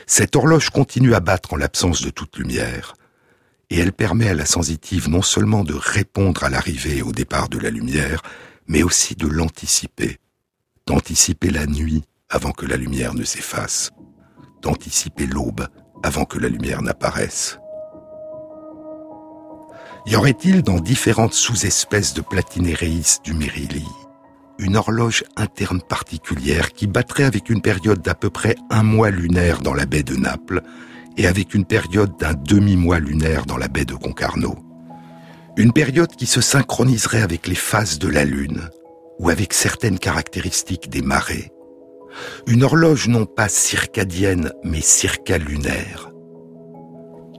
[0.07, 2.95] Cette horloge continue à battre en l'absence de toute lumière,
[3.69, 7.47] et elle permet à la sensitive non seulement de répondre à l'arrivée et au départ
[7.47, 8.21] de la lumière,
[8.67, 10.19] mais aussi de l'anticiper,
[10.85, 13.91] d'anticiper la nuit avant que la lumière ne s'efface,
[14.61, 15.67] d'anticiper l'aube
[16.03, 17.57] avant que la lumière n'apparaisse.
[20.07, 23.85] Y aurait-il dans différentes sous-espèces de Platinéréis du Mérili
[24.57, 29.61] une horloge interne particulière qui battrait avec une période d'à peu près un mois lunaire
[29.61, 30.61] dans la baie de Naples
[31.17, 34.55] et avec une période d'un demi-mois lunaire dans la baie de Concarneau?
[35.57, 38.69] Une période qui se synchroniserait avec les phases de la Lune
[39.19, 41.51] ou avec certaines caractéristiques des marées.
[42.47, 46.11] Une horloge non pas circadienne mais circalunaire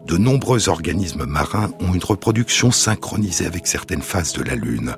[0.06, 4.94] de nombreux organismes marins ont une reproduction synchronisée avec certaines phases de la Lune.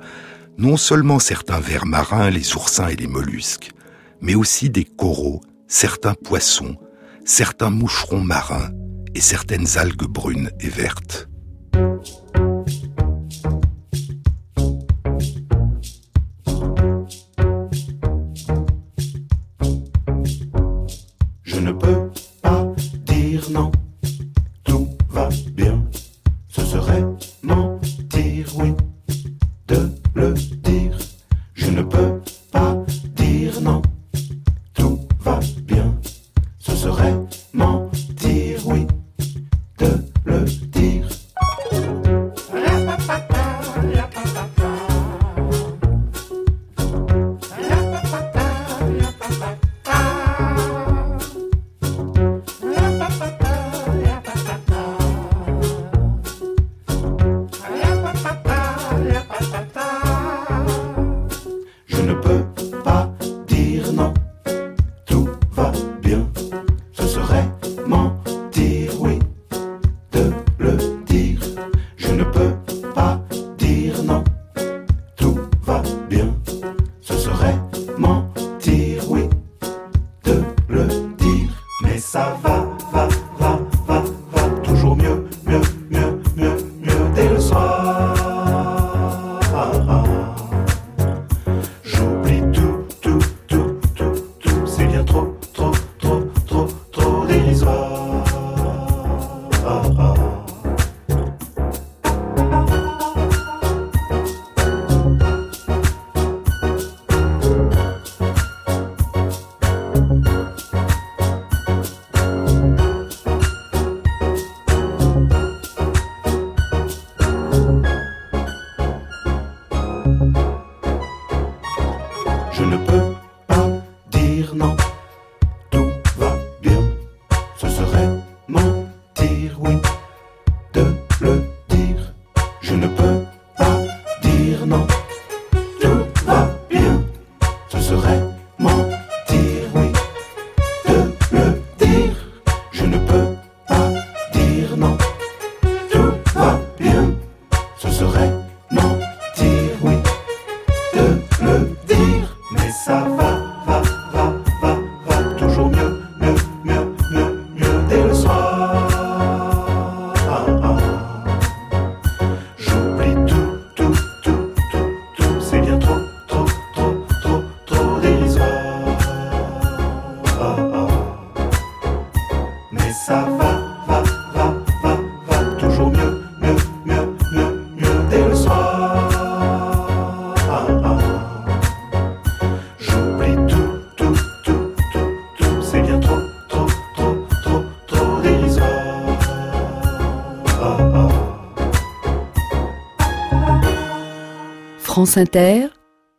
[0.57, 3.71] Non seulement certains vers marins, les oursins et les mollusques,
[4.21, 6.77] mais aussi des coraux, certains poissons,
[7.25, 8.69] certains moucherons marins
[9.15, 11.27] et certaines algues brunes et vertes.
[75.69, 76.18] va.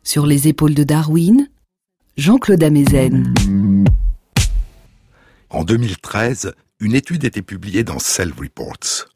[0.02, 1.48] Sur les épaules de Darwin,
[2.16, 2.64] Jean-Claude.
[5.50, 9.08] En 2013, une étude était publiée dans Cell Reports.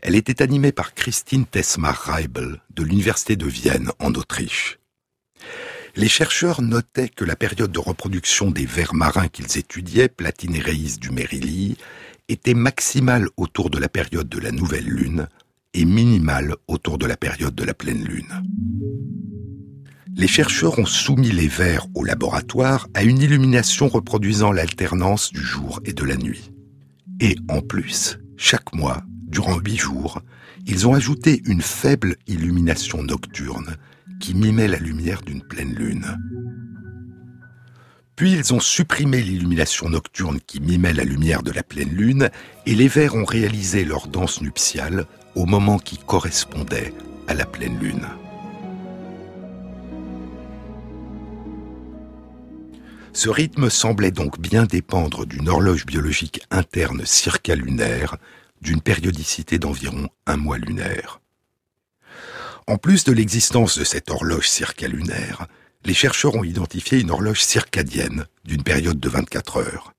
[0.00, 4.78] Elle était animée par Christine Tesmar-Reibel de l'Université de Vienne en Autriche.
[5.96, 11.10] Les chercheurs notaient que la période de reproduction des vers marins qu'ils étudiaient, Platinereis du
[11.10, 11.76] Mérili,
[12.28, 15.26] était maximale autour de la période de la nouvelle lune,
[15.74, 18.42] et minimale autour de la période de la pleine lune.
[20.14, 25.80] Les chercheurs ont soumis les vers au laboratoire à une illumination reproduisant l'alternance du jour
[25.84, 26.52] et de la nuit.
[27.20, 30.20] Et en plus, chaque mois, durant huit jours,
[30.66, 33.76] ils ont ajouté une faible illumination nocturne
[34.20, 36.06] qui mimait la lumière d'une pleine lune.
[38.14, 42.28] Puis ils ont supprimé l'illumination nocturne qui mimait la lumière de la pleine lune
[42.66, 46.92] et les vers ont réalisé leur danse nuptiale au moment qui correspondait
[47.28, 48.06] à la pleine lune.
[53.14, 58.16] Ce rythme semblait donc bien dépendre d'une horloge biologique interne circalunaire
[58.62, 61.20] d'une périodicité d'environ un mois lunaire.
[62.66, 65.46] En plus de l'existence de cette horloge circalunaire,
[65.84, 69.91] les chercheurs ont identifié une horloge circadienne d'une période de 24 heures.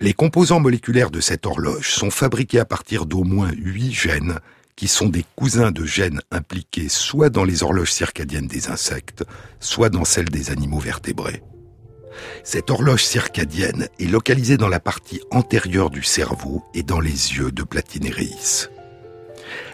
[0.00, 4.38] Les composants moléculaires de cette horloge sont fabriqués à partir d'au moins 8 gènes
[4.76, 9.24] qui sont des cousins de gènes impliqués soit dans les horloges circadiennes des insectes,
[9.58, 11.42] soit dans celles des animaux vertébrés.
[12.44, 17.50] Cette horloge circadienne est localisée dans la partie antérieure du cerveau et dans les yeux
[17.52, 18.68] de Platinéréis.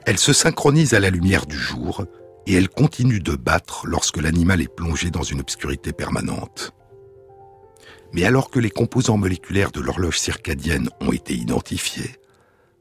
[0.07, 2.05] Elle se synchronise à la lumière du jour
[2.47, 6.72] et elle continue de battre lorsque l'animal est plongé dans une obscurité permanente.
[8.12, 12.16] Mais alors que les composants moléculaires de l'horloge circadienne ont été identifiés,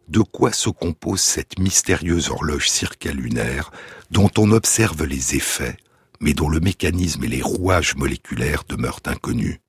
[0.07, 3.71] de quoi se compose cette mystérieuse horloge circalunaire
[4.09, 5.77] dont on observe les effets
[6.21, 9.59] mais dont le mécanisme et les rouages moléculaires demeurent inconnus?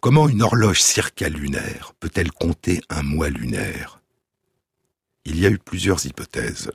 [0.00, 4.00] Comment une horloge circalunaire peut-elle compter un mois lunaire?
[5.24, 6.72] Il y a eu plusieurs hypothèses.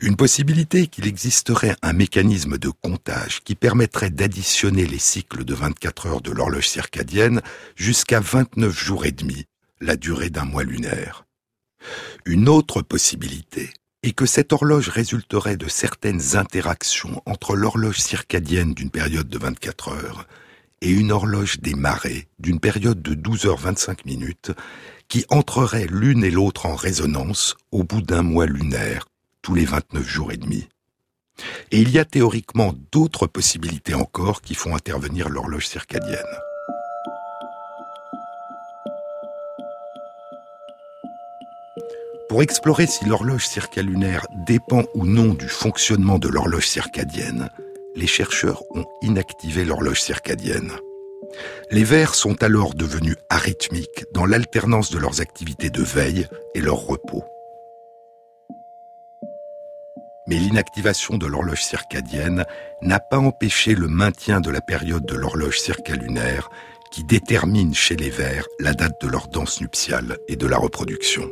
[0.00, 5.54] Une possibilité est qu'il existerait un mécanisme de comptage qui permettrait d'additionner les cycles de
[5.54, 7.42] 24 heures de l'horloge circadienne
[7.76, 9.46] jusqu'à 29 jours et demi,
[9.80, 11.26] la durée d'un mois lunaire.
[12.24, 13.70] Une autre possibilité
[14.02, 19.88] et que cette horloge résulterait de certaines interactions entre l'horloge circadienne d'une période de 24
[19.88, 20.26] heures
[20.80, 24.52] et une horloge des marées d'une période de 12 heures 25 minutes
[25.08, 29.09] qui entreraient l'une et l'autre en résonance au bout d'un mois lunaire,
[29.42, 30.68] tous les 29 jours et demi.
[31.70, 36.18] Et il y a théoriquement d'autres possibilités encore qui font intervenir l'horloge circadienne.
[42.28, 47.50] Pour explorer si l'horloge circalunaire dépend ou non du fonctionnement de l'horloge circadienne,
[47.96, 50.72] les chercheurs ont inactivé l'horloge circadienne.
[51.70, 56.76] Les vers sont alors devenus arythmiques dans l'alternance de leurs activités de veille et leur
[56.76, 57.24] repos.
[60.30, 62.44] Mais l'inactivation de l'horloge circadienne
[62.82, 66.48] n'a pas empêché le maintien de la période de l'horloge circalunaire
[66.92, 71.28] qui détermine chez les vers la date de leur danse nuptiale et de la reproduction.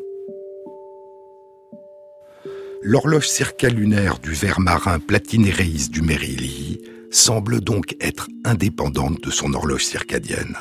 [2.82, 6.03] L'horloge circalunaire du ver marin Platinéreis du
[7.12, 10.57] semble donc être indépendante de son horloge circadienne.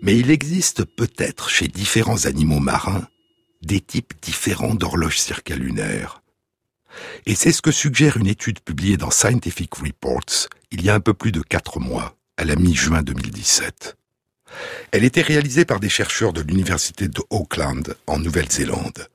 [0.00, 3.06] Mais il existe peut-être chez différents animaux marins
[3.62, 6.21] des types différents d'horloges circalunaires.
[7.26, 11.00] Et c'est ce que suggère une étude publiée dans Scientific Reports il y a un
[11.00, 13.96] peu plus de quatre mois, à la mi-juin 2017.
[14.90, 19.08] Elle était réalisée par des chercheurs de l'Université de Auckland, en Nouvelle-Zélande.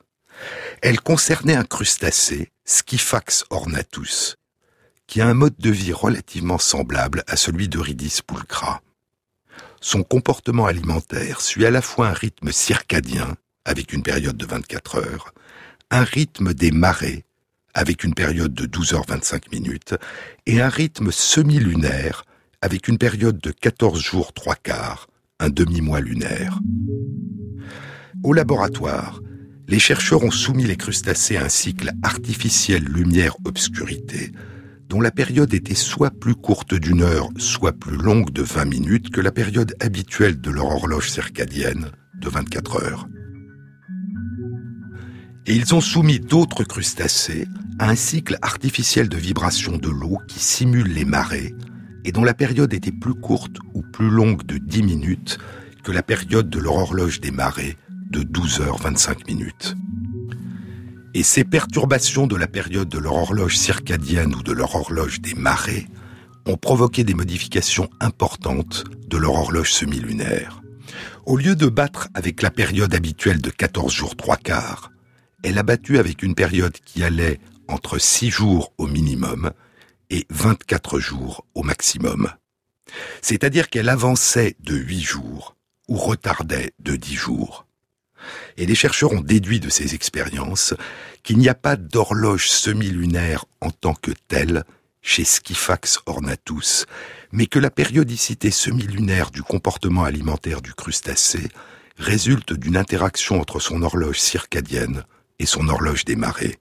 [0.82, 4.36] Elle concernait un crustacé, Scyphax ornatus,
[5.08, 8.82] qui a un mode de vie relativement semblable à celui d'Eurydice pulcra.
[9.82, 14.98] Son comportement alimentaire suit à la fois un rythme circadien, avec une période de 24
[14.98, 15.34] heures,
[15.90, 17.26] un rythme des marées,
[17.78, 19.94] avec une période de 12 h 25 minutes,
[20.48, 22.24] et un rythme semi-lunaire,
[22.64, 25.08] avec une période de 14 jours 3 quarts,
[25.40, 26.60] un demi-mois lunaire.
[28.24, 29.22] Au laboratoire,
[29.68, 34.32] les chercheurs ont soumis les crustacés à un cycle artificiel lumière-obscurité,
[34.90, 39.10] dont la période était soit plus courte d'une heure, soit plus longue de 20 minutes
[39.12, 43.08] que la période habituelle de leur horloge circadienne de 24 heures.
[45.48, 47.48] Et ils ont soumis d'autres crustacés
[47.80, 51.56] à un cycle artificiel de vibration de l'eau qui simule les marées
[52.04, 55.38] et dont la période était plus courte ou plus longue de 10 minutes
[55.86, 57.78] que la période de leur horloge des marées
[58.12, 59.76] de 12 h 25 minutes.
[61.14, 65.34] Et ces perturbations de la période de leur horloge circadienne ou de leur horloge des
[65.34, 65.88] marées
[66.46, 70.62] ont provoqué des modifications importantes de leur horloge semi-lunaire.
[71.26, 74.92] Au lieu de battre avec la période habituelle de 14 jours 3 quarts,
[75.48, 77.40] elle a battu avec une période qui allait
[77.70, 79.52] entre 6 jours au minimum
[80.10, 82.30] et 24 jours au maximum.
[83.22, 85.56] C'est-à-dire qu'elle avançait de 8 jours
[85.88, 87.66] ou retardait de 10 jours.
[88.58, 90.74] Et les chercheurs ont déduit de ces expériences
[91.24, 94.66] qu'il n'y a pas d'horloge semi-lunaire en tant que telle
[95.02, 96.86] chez Scyphax ornatus,
[97.32, 101.48] mais que la périodicité semi-lunaire du comportement alimentaire du crustacé
[101.96, 105.06] résulte d'une interaction entre son horloge circadienne
[105.40, 106.58] et son horloge des marées.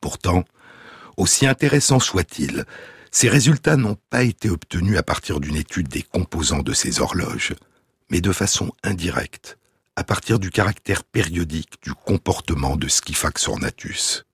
[0.00, 0.44] Pourtant,
[1.16, 2.64] aussi intéressant soit-il,
[3.10, 7.54] ces résultats n'ont pas été obtenus à partir d'une étude des composants de ces horloges,
[8.10, 9.58] mais de façon indirecte,
[9.96, 14.26] à partir du caractère périodique du comportement de Schifax ornatus.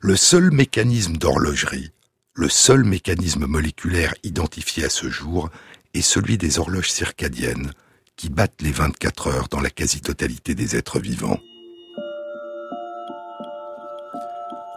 [0.00, 1.92] Le seul mécanisme d'horlogerie,
[2.34, 5.50] le seul mécanisme moléculaire identifié à ce jour
[5.94, 7.72] est celui des horloges circadiennes,
[8.16, 11.40] qui battent les 24 heures dans la quasi-totalité des êtres vivants.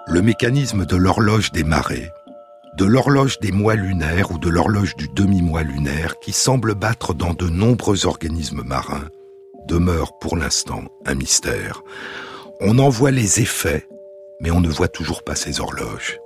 [0.06, 2.12] Le mécanisme de l'horloge des marées,
[2.76, 7.34] de l'horloge des mois lunaires ou de l'horloge du demi-mois lunaire qui semble battre dans
[7.34, 9.08] de nombreux organismes marins,
[9.66, 11.84] demeure pour l'instant un mystère.
[12.60, 13.88] On en voit les effets,
[14.42, 16.20] mais on ne voit toujours pas ces horloges.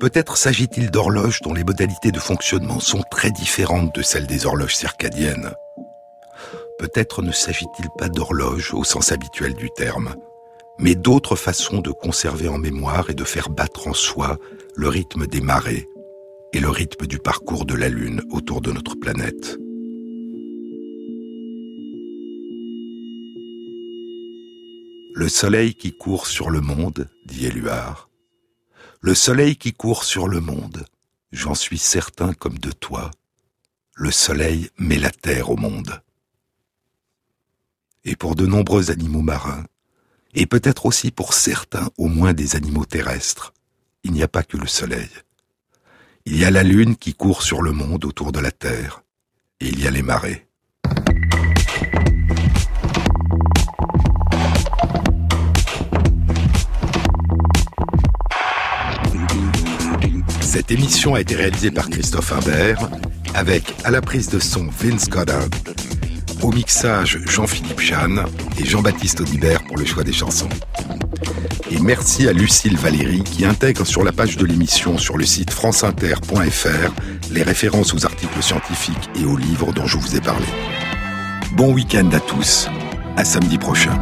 [0.00, 4.76] Peut-être s'agit-il d'horloges dont les modalités de fonctionnement sont très différentes de celles des horloges
[4.76, 5.52] circadiennes.
[6.78, 10.14] Peut-être ne s'agit-il pas d'horloges au sens habituel du terme,
[10.78, 14.38] mais d'autres façons de conserver en mémoire et de faire battre en soi
[14.74, 15.88] le rythme des marées
[16.52, 19.58] et le rythme du parcours de la Lune autour de notre planète.
[25.14, 28.10] Le soleil qui court sur le monde, dit Éluard.
[29.00, 30.84] Le soleil qui court sur le monde,
[31.32, 33.10] j'en suis certain comme de toi.
[33.94, 36.02] Le soleil met la terre au monde.
[38.08, 39.64] Et pour de nombreux animaux marins,
[40.32, 43.52] et peut-être aussi pour certains au moins des animaux terrestres,
[44.04, 45.08] il n'y a pas que le soleil.
[46.24, 49.02] Il y a la lune qui court sur le monde autour de la Terre,
[49.60, 50.46] et il y a les marées.
[60.40, 62.88] Cette émission a été réalisée par Christophe Imbert,
[63.34, 65.48] avec à la prise de son Vince Goddard,
[66.42, 68.24] au mixage Jean-Philippe Jeanne
[68.58, 70.48] et Jean-Baptiste Audibert pour le choix des chansons.
[71.70, 75.50] Et merci à Lucille Valéry qui intègre sur la page de l'émission sur le site
[75.50, 76.92] franceinter.fr
[77.30, 80.46] les références aux articles scientifiques et aux livres dont je vous ai parlé.
[81.52, 82.68] Bon week-end à tous,
[83.16, 83.98] à samedi prochain.